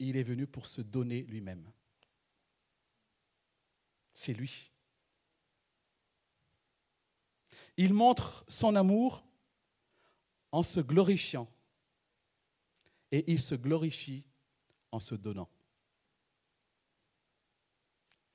[0.00, 1.70] Il est venu pour se donner lui-même.
[4.12, 4.70] C'est lui.
[7.76, 9.24] Il montre son amour
[10.52, 11.48] en se glorifiant.
[13.12, 14.24] Et il se glorifie
[14.92, 15.48] en se donnant.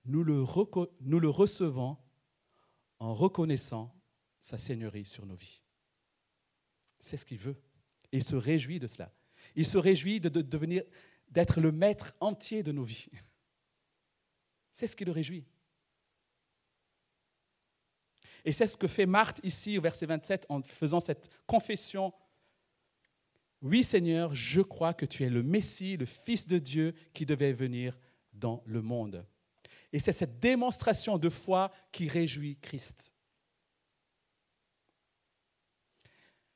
[0.05, 0.41] Nous le,
[1.29, 1.97] recevons
[2.99, 3.95] en reconnaissant
[4.39, 5.63] sa seigneurie sur nos vies.
[6.99, 7.61] C'est ce qu'il veut.
[8.11, 9.13] Il se réjouit de cela.
[9.55, 13.09] Il se réjouit d'être le maître entier de nos vies.
[14.73, 15.45] C'est ce qui le réjouit.
[18.45, 22.13] Et c'est ce que fait Marthe ici au verset 27 en faisant cette confession.
[23.61, 27.53] Oui Seigneur, je crois que tu es le Messie, le Fils de Dieu qui devait
[27.53, 27.99] venir
[28.33, 29.25] dans le monde.
[29.91, 33.15] Et c'est cette démonstration de foi qui réjouit Christ.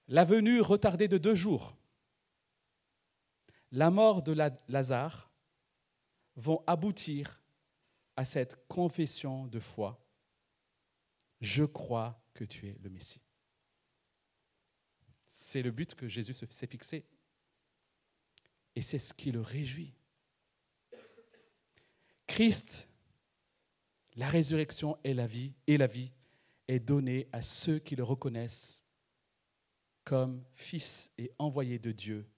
[0.09, 1.77] la venue retardée de deux jours,
[3.71, 4.35] la mort de
[4.67, 5.31] Lazare
[6.35, 7.39] vont aboutir
[8.15, 10.03] à cette confession de foi.
[11.41, 13.21] Je crois que tu es le Messie.
[15.25, 17.05] C'est le but que Jésus s'est fixé.
[18.75, 19.93] Et c'est ce qui le réjouit.
[22.27, 22.87] Christ,
[24.15, 26.11] la résurrection et la vie, et la vie
[26.67, 28.85] est donnée à ceux qui le reconnaissent
[30.03, 32.29] comme fils et envoyé de Dieu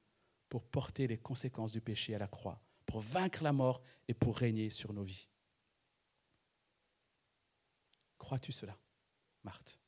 [0.50, 4.38] pour porter les conséquences du péché à la croix, pour vaincre la mort et pour
[4.38, 5.28] régner sur nos vies.
[8.18, 8.78] Crois-tu cela,
[9.44, 9.80] Marthe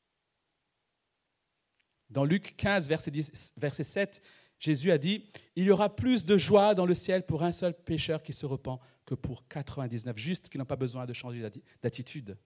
[2.10, 4.22] Dans Luc 15, verset, 10, verset 7,
[4.58, 5.24] Jésus a dit,
[5.56, 8.46] Il y aura plus de joie dans le ciel pour un seul pécheur qui se
[8.46, 11.42] repent que pour 99 justes qui n'ont pas besoin de changer
[11.82, 12.38] d'attitude.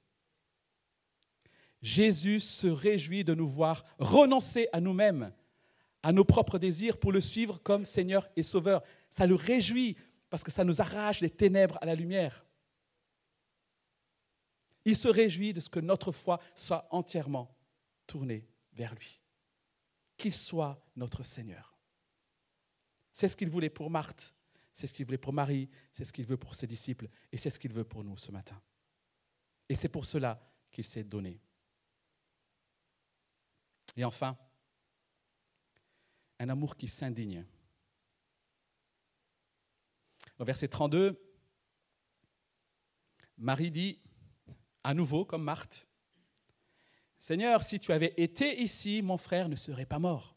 [1.81, 5.33] Jésus se réjouit de nous voir renoncer à nous-mêmes,
[6.03, 8.83] à nos propres désirs pour le suivre comme Seigneur et Sauveur.
[9.11, 9.97] Ça le réjouit
[10.29, 12.45] parce que ça nous arrache des ténèbres à la lumière.
[14.89, 17.55] Il se réjouit de ce que notre foi soit entièrement
[18.07, 19.21] tournée vers lui,
[20.17, 21.77] qu'il soit notre Seigneur.
[23.13, 24.35] C'est ce qu'il voulait pour Marthe,
[24.73, 27.51] c'est ce qu'il voulait pour Marie, c'est ce qu'il veut pour ses disciples et c'est
[27.51, 28.59] ce qu'il veut pour nous ce matin.
[29.69, 31.39] Et c'est pour cela qu'il s'est donné.
[33.95, 34.39] Et enfin,
[36.39, 37.45] un amour qui s'indigne.
[40.39, 41.23] Au verset 32,
[43.37, 44.01] Marie dit,
[44.85, 45.89] à nouveau comme Marthe,
[47.19, 50.37] Seigneur, si tu avais été ici, mon frère ne serait pas mort.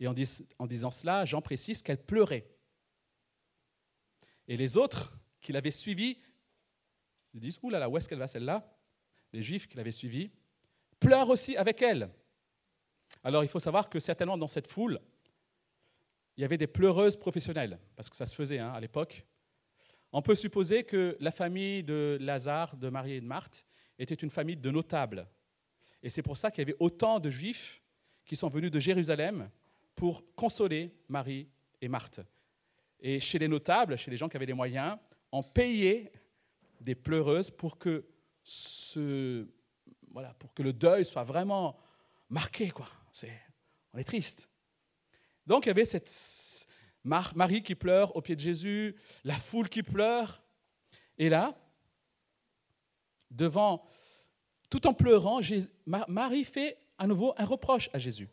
[0.00, 0.14] Et en,
[0.66, 2.46] disant cela, Jean précise qu'elle pleurait.
[4.48, 6.18] Et les autres qui l'avaient suivie
[7.34, 8.76] disent, Ouh là là, où est-ce qu'elle va celle-là?
[9.32, 10.30] Les Juifs qui l'avaient suivie
[10.98, 12.10] pleurent aussi avec elle.
[13.22, 15.00] Alors il faut savoir que certainement dans cette foule,
[16.36, 19.24] il y avait des pleureuses professionnelles, parce que ça se faisait hein, à l'époque.
[20.12, 23.66] On peut supposer que la famille de Lazare, de Marie et de Marthe
[23.98, 25.26] était une famille de notables.
[26.02, 27.82] Et c'est pour ça qu'il y avait autant de juifs
[28.24, 29.50] qui sont venus de Jérusalem
[29.94, 31.48] pour consoler Marie
[31.80, 32.20] et Marthe.
[33.00, 34.96] Et chez les notables, chez les gens qui avaient des moyens,
[35.32, 36.12] on payait
[36.80, 38.06] des pleureuses pour que,
[38.42, 39.46] ce,
[40.10, 41.76] voilà, pour que le deuil soit vraiment
[42.28, 42.70] marqué.
[42.70, 42.88] Quoi
[43.92, 44.48] on est triste.
[45.46, 46.08] Donc il y avait cette
[47.06, 50.42] Marie qui pleure au pied de Jésus, la foule qui pleure.
[51.18, 51.56] Et là,
[53.30, 53.86] devant,
[54.68, 55.40] tout en pleurant,
[55.86, 58.28] Marie fait à nouveau un reproche à Jésus.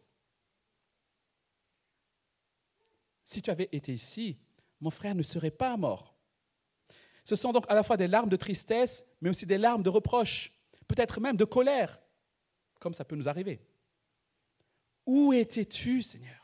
[3.24, 4.38] Si tu avais été ici,
[4.82, 6.14] mon frère ne serait pas mort.
[7.24, 9.90] Ce sont donc à la fois des larmes de tristesse, mais aussi des larmes de
[9.90, 10.52] reproche,
[10.88, 12.02] peut-être même de colère,
[12.80, 13.62] comme ça peut nous arriver.
[15.06, 16.43] Où étais-tu, Seigneur?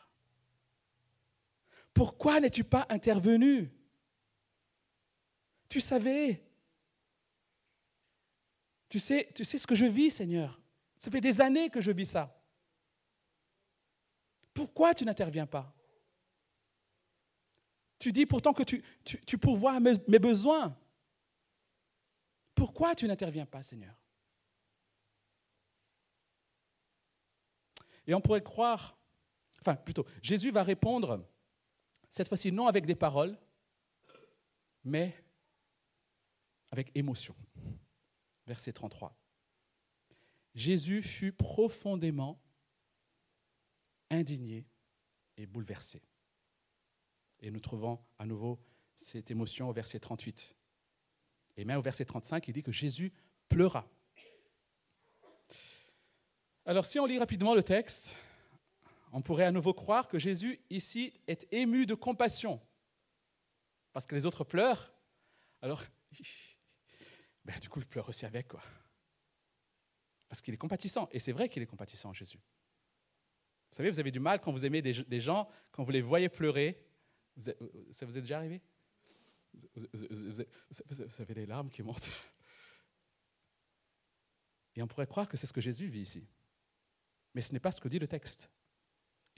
[1.93, 3.71] Pourquoi n'es-tu pas intervenu?
[5.67, 6.43] Tu savais.
[8.89, 10.59] Tu sais, ce que je vis, Seigneur.
[10.97, 12.35] Ça fait des années que je vis ça.
[14.53, 15.73] Pourquoi tu n'interviens pas?
[17.99, 20.75] Tu dis pourtant que tu, tu, pourvois mes besoins.
[22.55, 23.95] Pourquoi tu n'interviens pas, Seigneur?
[28.07, 28.97] Et on pourrait croire,
[29.61, 31.23] enfin plutôt, Jésus va répondre,
[32.09, 33.37] cette fois-ci non avec des paroles,
[34.83, 35.15] mais
[36.71, 37.35] avec émotion.
[38.47, 39.15] Verset 33.
[40.55, 42.41] Jésus fut profondément
[44.09, 44.65] indigné
[45.37, 46.01] et bouleversé.
[47.41, 48.59] Et nous trouvons à nouveau
[48.95, 50.55] cette émotion au verset 38.
[51.57, 53.13] Et même au verset 35, il dit que Jésus
[53.47, 53.87] pleura.
[56.65, 58.15] Alors si on lit rapidement le texte,
[59.11, 62.61] on pourrait à nouveau croire que Jésus ici est ému de compassion,
[63.91, 64.93] parce que les autres pleurent,
[65.61, 65.83] alors
[67.45, 68.61] ben, du coup il pleure aussi avec, quoi.
[70.27, 72.37] Parce qu'il est compatissant, et c'est vrai qu'il est compatissant, Jésus.
[72.37, 76.29] Vous savez, vous avez du mal quand vous aimez des, gens, quand vous les voyez
[76.29, 76.83] pleurer,
[77.91, 78.61] ça vous est déjà arrivé?
[79.75, 82.11] Vous avez les larmes qui montent.
[84.75, 86.27] Et on pourrait croire que c'est ce que Jésus vit ici.
[87.33, 88.49] Mais ce n'est pas ce que dit le texte.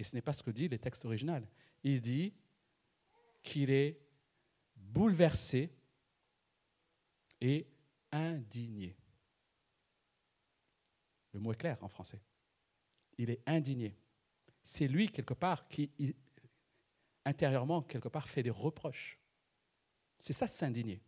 [0.01, 1.47] Et ce n'est pas ce que dit le texte original.
[1.83, 2.33] Il dit
[3.43, 3.99] qu'il est
[4.75, 5.71] bouleversé
[7.39, 7.67] et
[8.11, 8.97] indigné.
[11.33, 12.19] Le mot est clair en français.
[13.19, 13.95] Il est indigné.
[14.63, 15.91] C'est lui, quelque part, qui,
[17.23, 19.19] intérieurement, quelque part, fait des reproches.
[20.17, 20.99] C'est ça, s'indigner.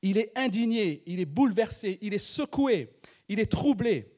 [0.00, 2.96] Il est indigné, il est bouleversé, il est secoué,
[3.28, 4.13] il est troublé.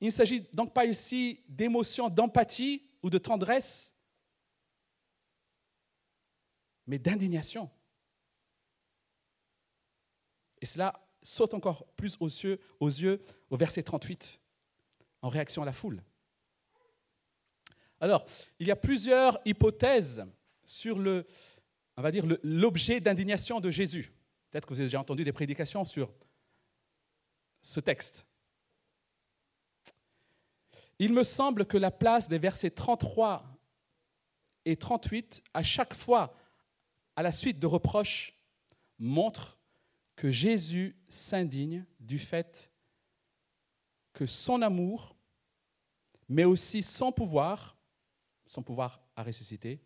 [0.00, 3.94] Il ne s'agit donc pas ici d'émotion, d'empathie ou de tendresse,
[6.86, 7.70] mais d'indignation.
[10.60, 14.40] Et cela saute encore plus aux yeux, aux yeux au verset 38,
[15.22, 16.02] en réaction à la foule.
[18.00, 18.26] Alors,
[18.58, 20.24] il y a plusieurs hypothèses
[20.64, 21.26] sur le,
[21.96, 24.12] on va dire, l'objet d'indignation de Jésus.
[24.50, 26.12] Peut-être que vous avez déjà entendu des prédications sur
[27.62, 28.26] ce texte.
[30.98, 33.44] Il me semble que la place des versets 33
[34.64, 36.36] et 38, à chaque fois,
[37.14, 38.34] à la suite de reproches,
[38.98, 39.58] montre
[40.16, 42.70] que Jésus s'indigne du fait
[44.12, 45.14] que son amour,
[46.28, 47.76] mais aussi son pouvoir,
[48.46, 49.80] son pouvoir à ressusciter,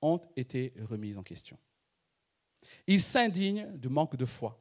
[0.00, 1.58] ont été remis en question.
[2.86, 4.58] Il s'indigne du manque de foi.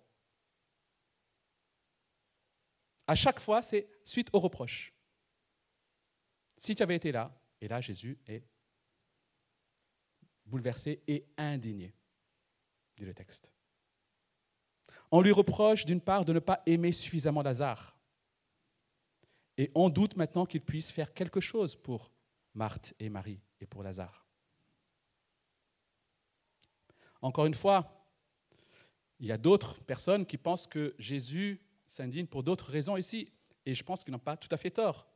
[3.08, 4.95] À chaque fois, c'est suite aux reproches.
[6.66, 8.44] Si tu avais été là, et là Jésus est
[10.48, 11.94] bouleversé et indigné,
[12.98, 13.52] dit le texte.
[15.12, 17.96] On lui reproche d'une part de ne pas aimer suffisamment Lazare.
[19.60, 22.12] Et on doute maintenant qu'il puisse faire quelque chose pour
[22.56, 24.26] Marthe et Marie et pour Lazare.
[27.22, 28.10] Encore une fois,
[29.20, 33.32] il y a d'autres personnes qui pensent que Jésus s'indigne pour d'autres raisons ici.
[33.68, 35.15] Et je pense qu'ils n'ont pas tout à fait tort.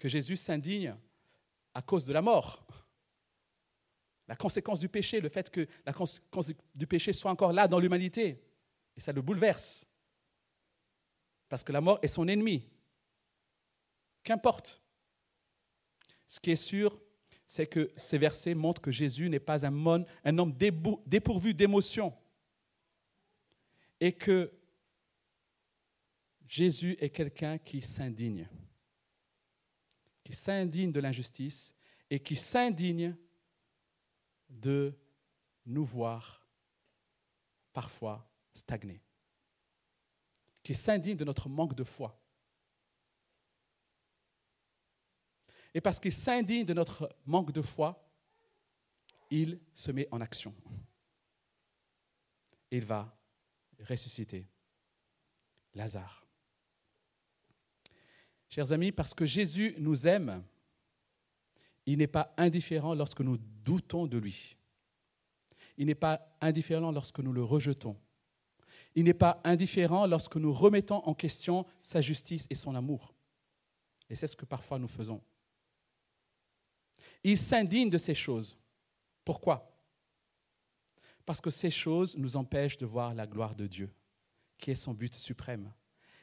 [0.00, 0.96] Que Jésus s'indigne
[1.74, 2.66] à cause de la mort.
[4.26, 7.78] La conséquence du péché, le fait que la conséquence du péché soit encore là dans
[7.78, 8.42] l'humanité.
[8.96, 9.86] Et ça le bouleverse.
[11.50, 12.66] Parce que la mort est son ennemi.
[14.22, 14.80] Qu'importe.
[16.26, 16.98] Ce qui est sûr,
[17.44, 20.56] c'est que ces versets montrent que Jésus n'est pas un, homme
[21.06, 22.16] dépourvu d'émotions.
[24.00, 24.50] Et que
[26.48, 28.48] Jésus est quelqu'un qui s'indigne,
[30.30, 31.74] qui s'indigne de l'injustice
[32.08, 33.16] et qui s'indigne
[34.48, 34.96] de
[35.66, 36.46] nous voir
[37.72, 39.02] parfois stagner,
[40.62, 42.16] qui s'indigne de notre manque de foi.
[45.74, 48.08] Et parce qu'il s'indigne de notre manque de foi,
[49.30, 50.54] il se met en action.
[52.70, 53.16] Il va
[53.80, 54.48] ressusciter
[55.74, 56.29] Lazare.
[58.50, 60.42] Chers amis, parce que Jésus nous aime,
[61.86, 64.56] il n'est pas indifférent lorsque nous doutons de lui.
[65.78, 67.96] Il n'est pas indifférent lorsque nous le rejetons.
[68.96, 73.14] Il n'est pas indifférent lorsque nous remettons en question sa justice et son amour.
[74.10, 75.22] Et c'est ce que parfois nous faisons.
[77.22, 78.58] Il s'indigne de ces choses.
[79.24, 79.72] Pourquoi?
[81.24, 83.90] Parce que ces choses nous empêchent de voir la gloire de Dieu,
[84.58, 85.72] qui est son but suprême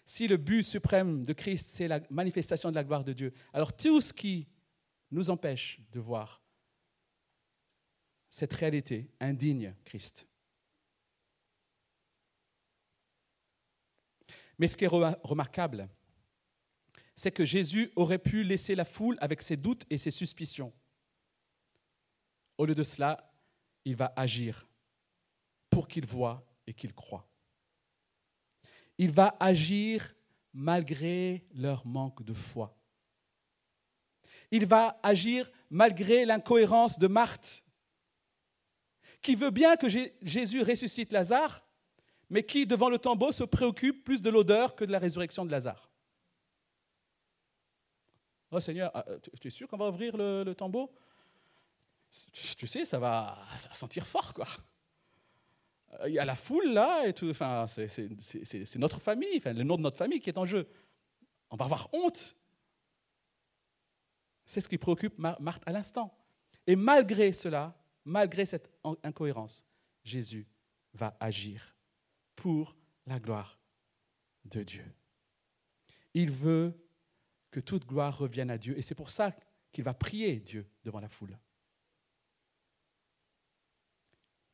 [0.08, 3.76] si le but suprême de Christ, c'est la manifestation de la gloire de Dieu, alors
[3.76, 4.47] tout ce qui
[5.12, 6.41] nous empêche de voir
[8.30, 10.26] cette réalité indigne Christ.
[14.58, 15.89] Mais ce qui est remarquable,
[17.14, 20.74] c'est que Jésus aurait pu laisser la foule avec ses doutes et ses suspicions.
[22.58, 23.30] Au lieu de cela,
[23.84, 24.70] il va agir
[25.70, 27.26] pour qu'il voie et qu'il croit
[28.97, 30.13] il va agir
[30.53, 32.75] malgré leur manque de foi.
[34.51, 37.63] Il va agir malgré l'incohérence de Marthe,
[39.21, 39.87] qui veut bien que
[40.21, 41.63] Jésus ressuscite Lazare,
[42.29, 45.51] mais qui, devant le tombeau, se préoccupe plus de l'odeur que de la résurrection de
[45.51, 45.89] Lazare.
[48.49, 49.05] Oh Seigneur, ah,
[49.39, 50.91] tu es sûr qu'on va ouvrir le, tombeau?
[52.55, 54.47] Tu sais, ça va, ça va sentir fort, quoi.
[55.93, 59.77] Euh, il y a la foule là, et tout, enfin, c'est notre famille, le nom
[59.77, 60.67] de notre famille qui est en jeu.
[61.49, 62.35] On va avoir honte.
[64.45, 66.17] C'est ce qui préoccupe Marthe à l'instant.
[66.65, 68.69] Et malgré cela, malgré cette
[69.03, 69.65] incohérence,
[70.03, 70.47] Jésus
[70.93, 71.75] va agir
[72.35, 72.75] pour
[73.05, 73.59] la gloire
[74.45, 74.85] de Dieu.
[76.13, 76.73] Il veut
[77.51, 79.35] que toute gloire revienne à Dieu, et c'est pour ça
[79.71, 81.38] qu'il va prier Dieu devant la foule.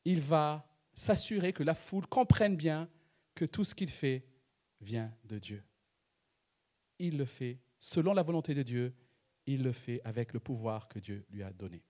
[0.05, 2.89] Il va s'assurer que la foule comprenne bien
[3.35, 4.25] que tout ce qu'il fait
[4.81, 5.63] vient de Dieu.
[6.99, 8.95] Il le fait selon la volonté de Dieu,
[9.45, 11.83] il le fait avec le pouvoir que Dieu lui a donné.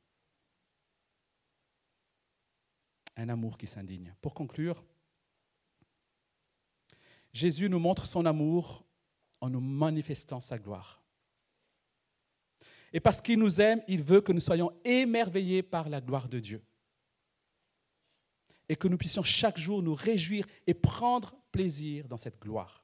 [3.15, 4.15] Un amour qui s'indigne.
[4.21, 4.83] Pour conclure,
[7.31, 8.85] Jésus nous montre son amour
[9.39, 11.03] en nous manifestant sa gloire.
[12.91, 16.39] Et parce qu'il nous aime, il veut que nous soyons émerveillés par la gloire de
[16.39, 16.63] Dieu
[18.73, 22.83] et que nous puissions chaque jour nous réjouir et prendre plaisir dans cette gloire.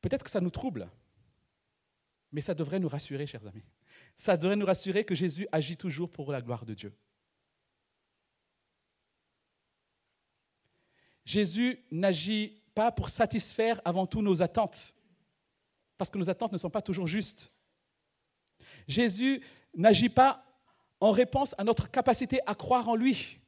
[0.00, 0.90] Peut-être que ça nous trouble,
[2.32, 3.62] mais ça devrait nous rassurer, chers amis.
[4.16, 6.92] Ça devrait nous rassurer que Jésus agit toujours pour la gloire de Dieu.
[11.24, 14.92] Jésus n'agit pas pour satisfaire avant tout nos attentes,
[15.96, 17.52] parce que nos attentes ne sont pas toujours justes.
[18.88, 19.40] Jésus
[19.72, 20.49] n'agit pas
[21.00, 23.38] en réponse à notre capacité à croire en lui.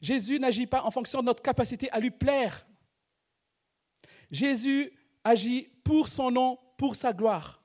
[0.00, 2.66] Jésus n'agit pas en fonction de notre capacité à lui plaire.
[4.30, 4.92] Jésus
[5.24, 7.62] agit pour son nom, pour sa gloire.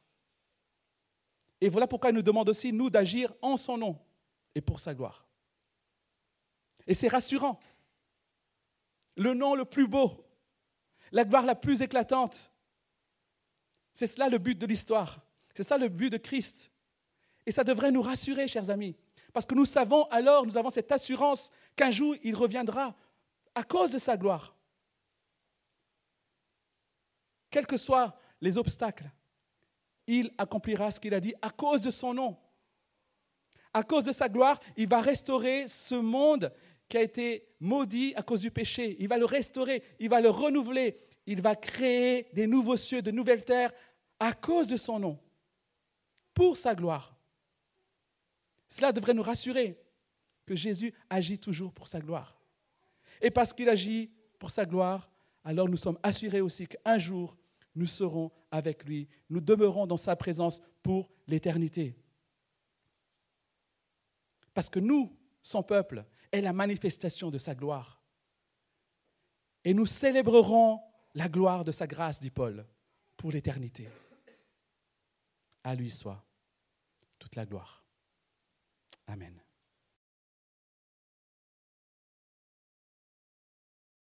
[1.59, 3.99] Et voilà pourquoi il nous demande aussi, nous, d'agir en son nom
[4.55, 5.27] et pour sa gloire.
[6.87, 7.59] Et c'est rassurant.
[9.17, 10.25] Le nom le plus beau,
[11.11, 12.53] la gloire la plus éclatante.
[13.93, 15.21] C'est cela le but de l'histoire.
[15.59, 16.71] C'est ça le but de Christ.
[17.45, 18.95] Et ça devrait nous rassurer, chers amis.
[19.33, 22.95] Parce que nous savons alors, nous avons cette assurance qu'un jour, il reviendra
[23.53, 24.55] à cause de sa gloire.
[27.49, 29.11] Quels que soient les obstacles,
[30.07, 32.37] il accomplira ce qu'il a dit à cause de son nom.
[33.73, 36.53] À cause de sa gloire, il va restaurer ce monde
[36.87, 38.95] qui a été maudit à cause du péché.
[38.97, 43.11] Il va le restaurer, il va le renouveler, il va créer des nouveaux cieux, de
[43.11, 43.73] nouvelles terres
[44.21, 45.19] à cause de son nom,
[46.39, 47.13] pour sa gloire.
[48.69, 49.77] Cela devrait nous rassurer
[50.45, 52.39] que Jésus agit toujours pour sa gloire.
[53.21, 54.09] Et parce qu'il agit
[54.39, 55.11] pour sa gloire,
[55.43, 57.35] alors nous sommes assurés aussi qu'un jour,
[57.75, 61.97] nous serons avec lui, nous demeurons dans sa présence pour l'éternité.
[64.53, 65.13] Parce que nous,
[65.43, 68.01] son peuple, est la manifestation de sa gloire.
[69.65, 70.79] Et nous célébrerons
[71.15, 72.65] la gloire de sa grâce, dit Paul,
[73.17, 73.89] pour l'éternité.
[75.65, 76.23] À lui soit
[77.19, 77.85] toute la gloire.
[79.07, 79.41] Amen.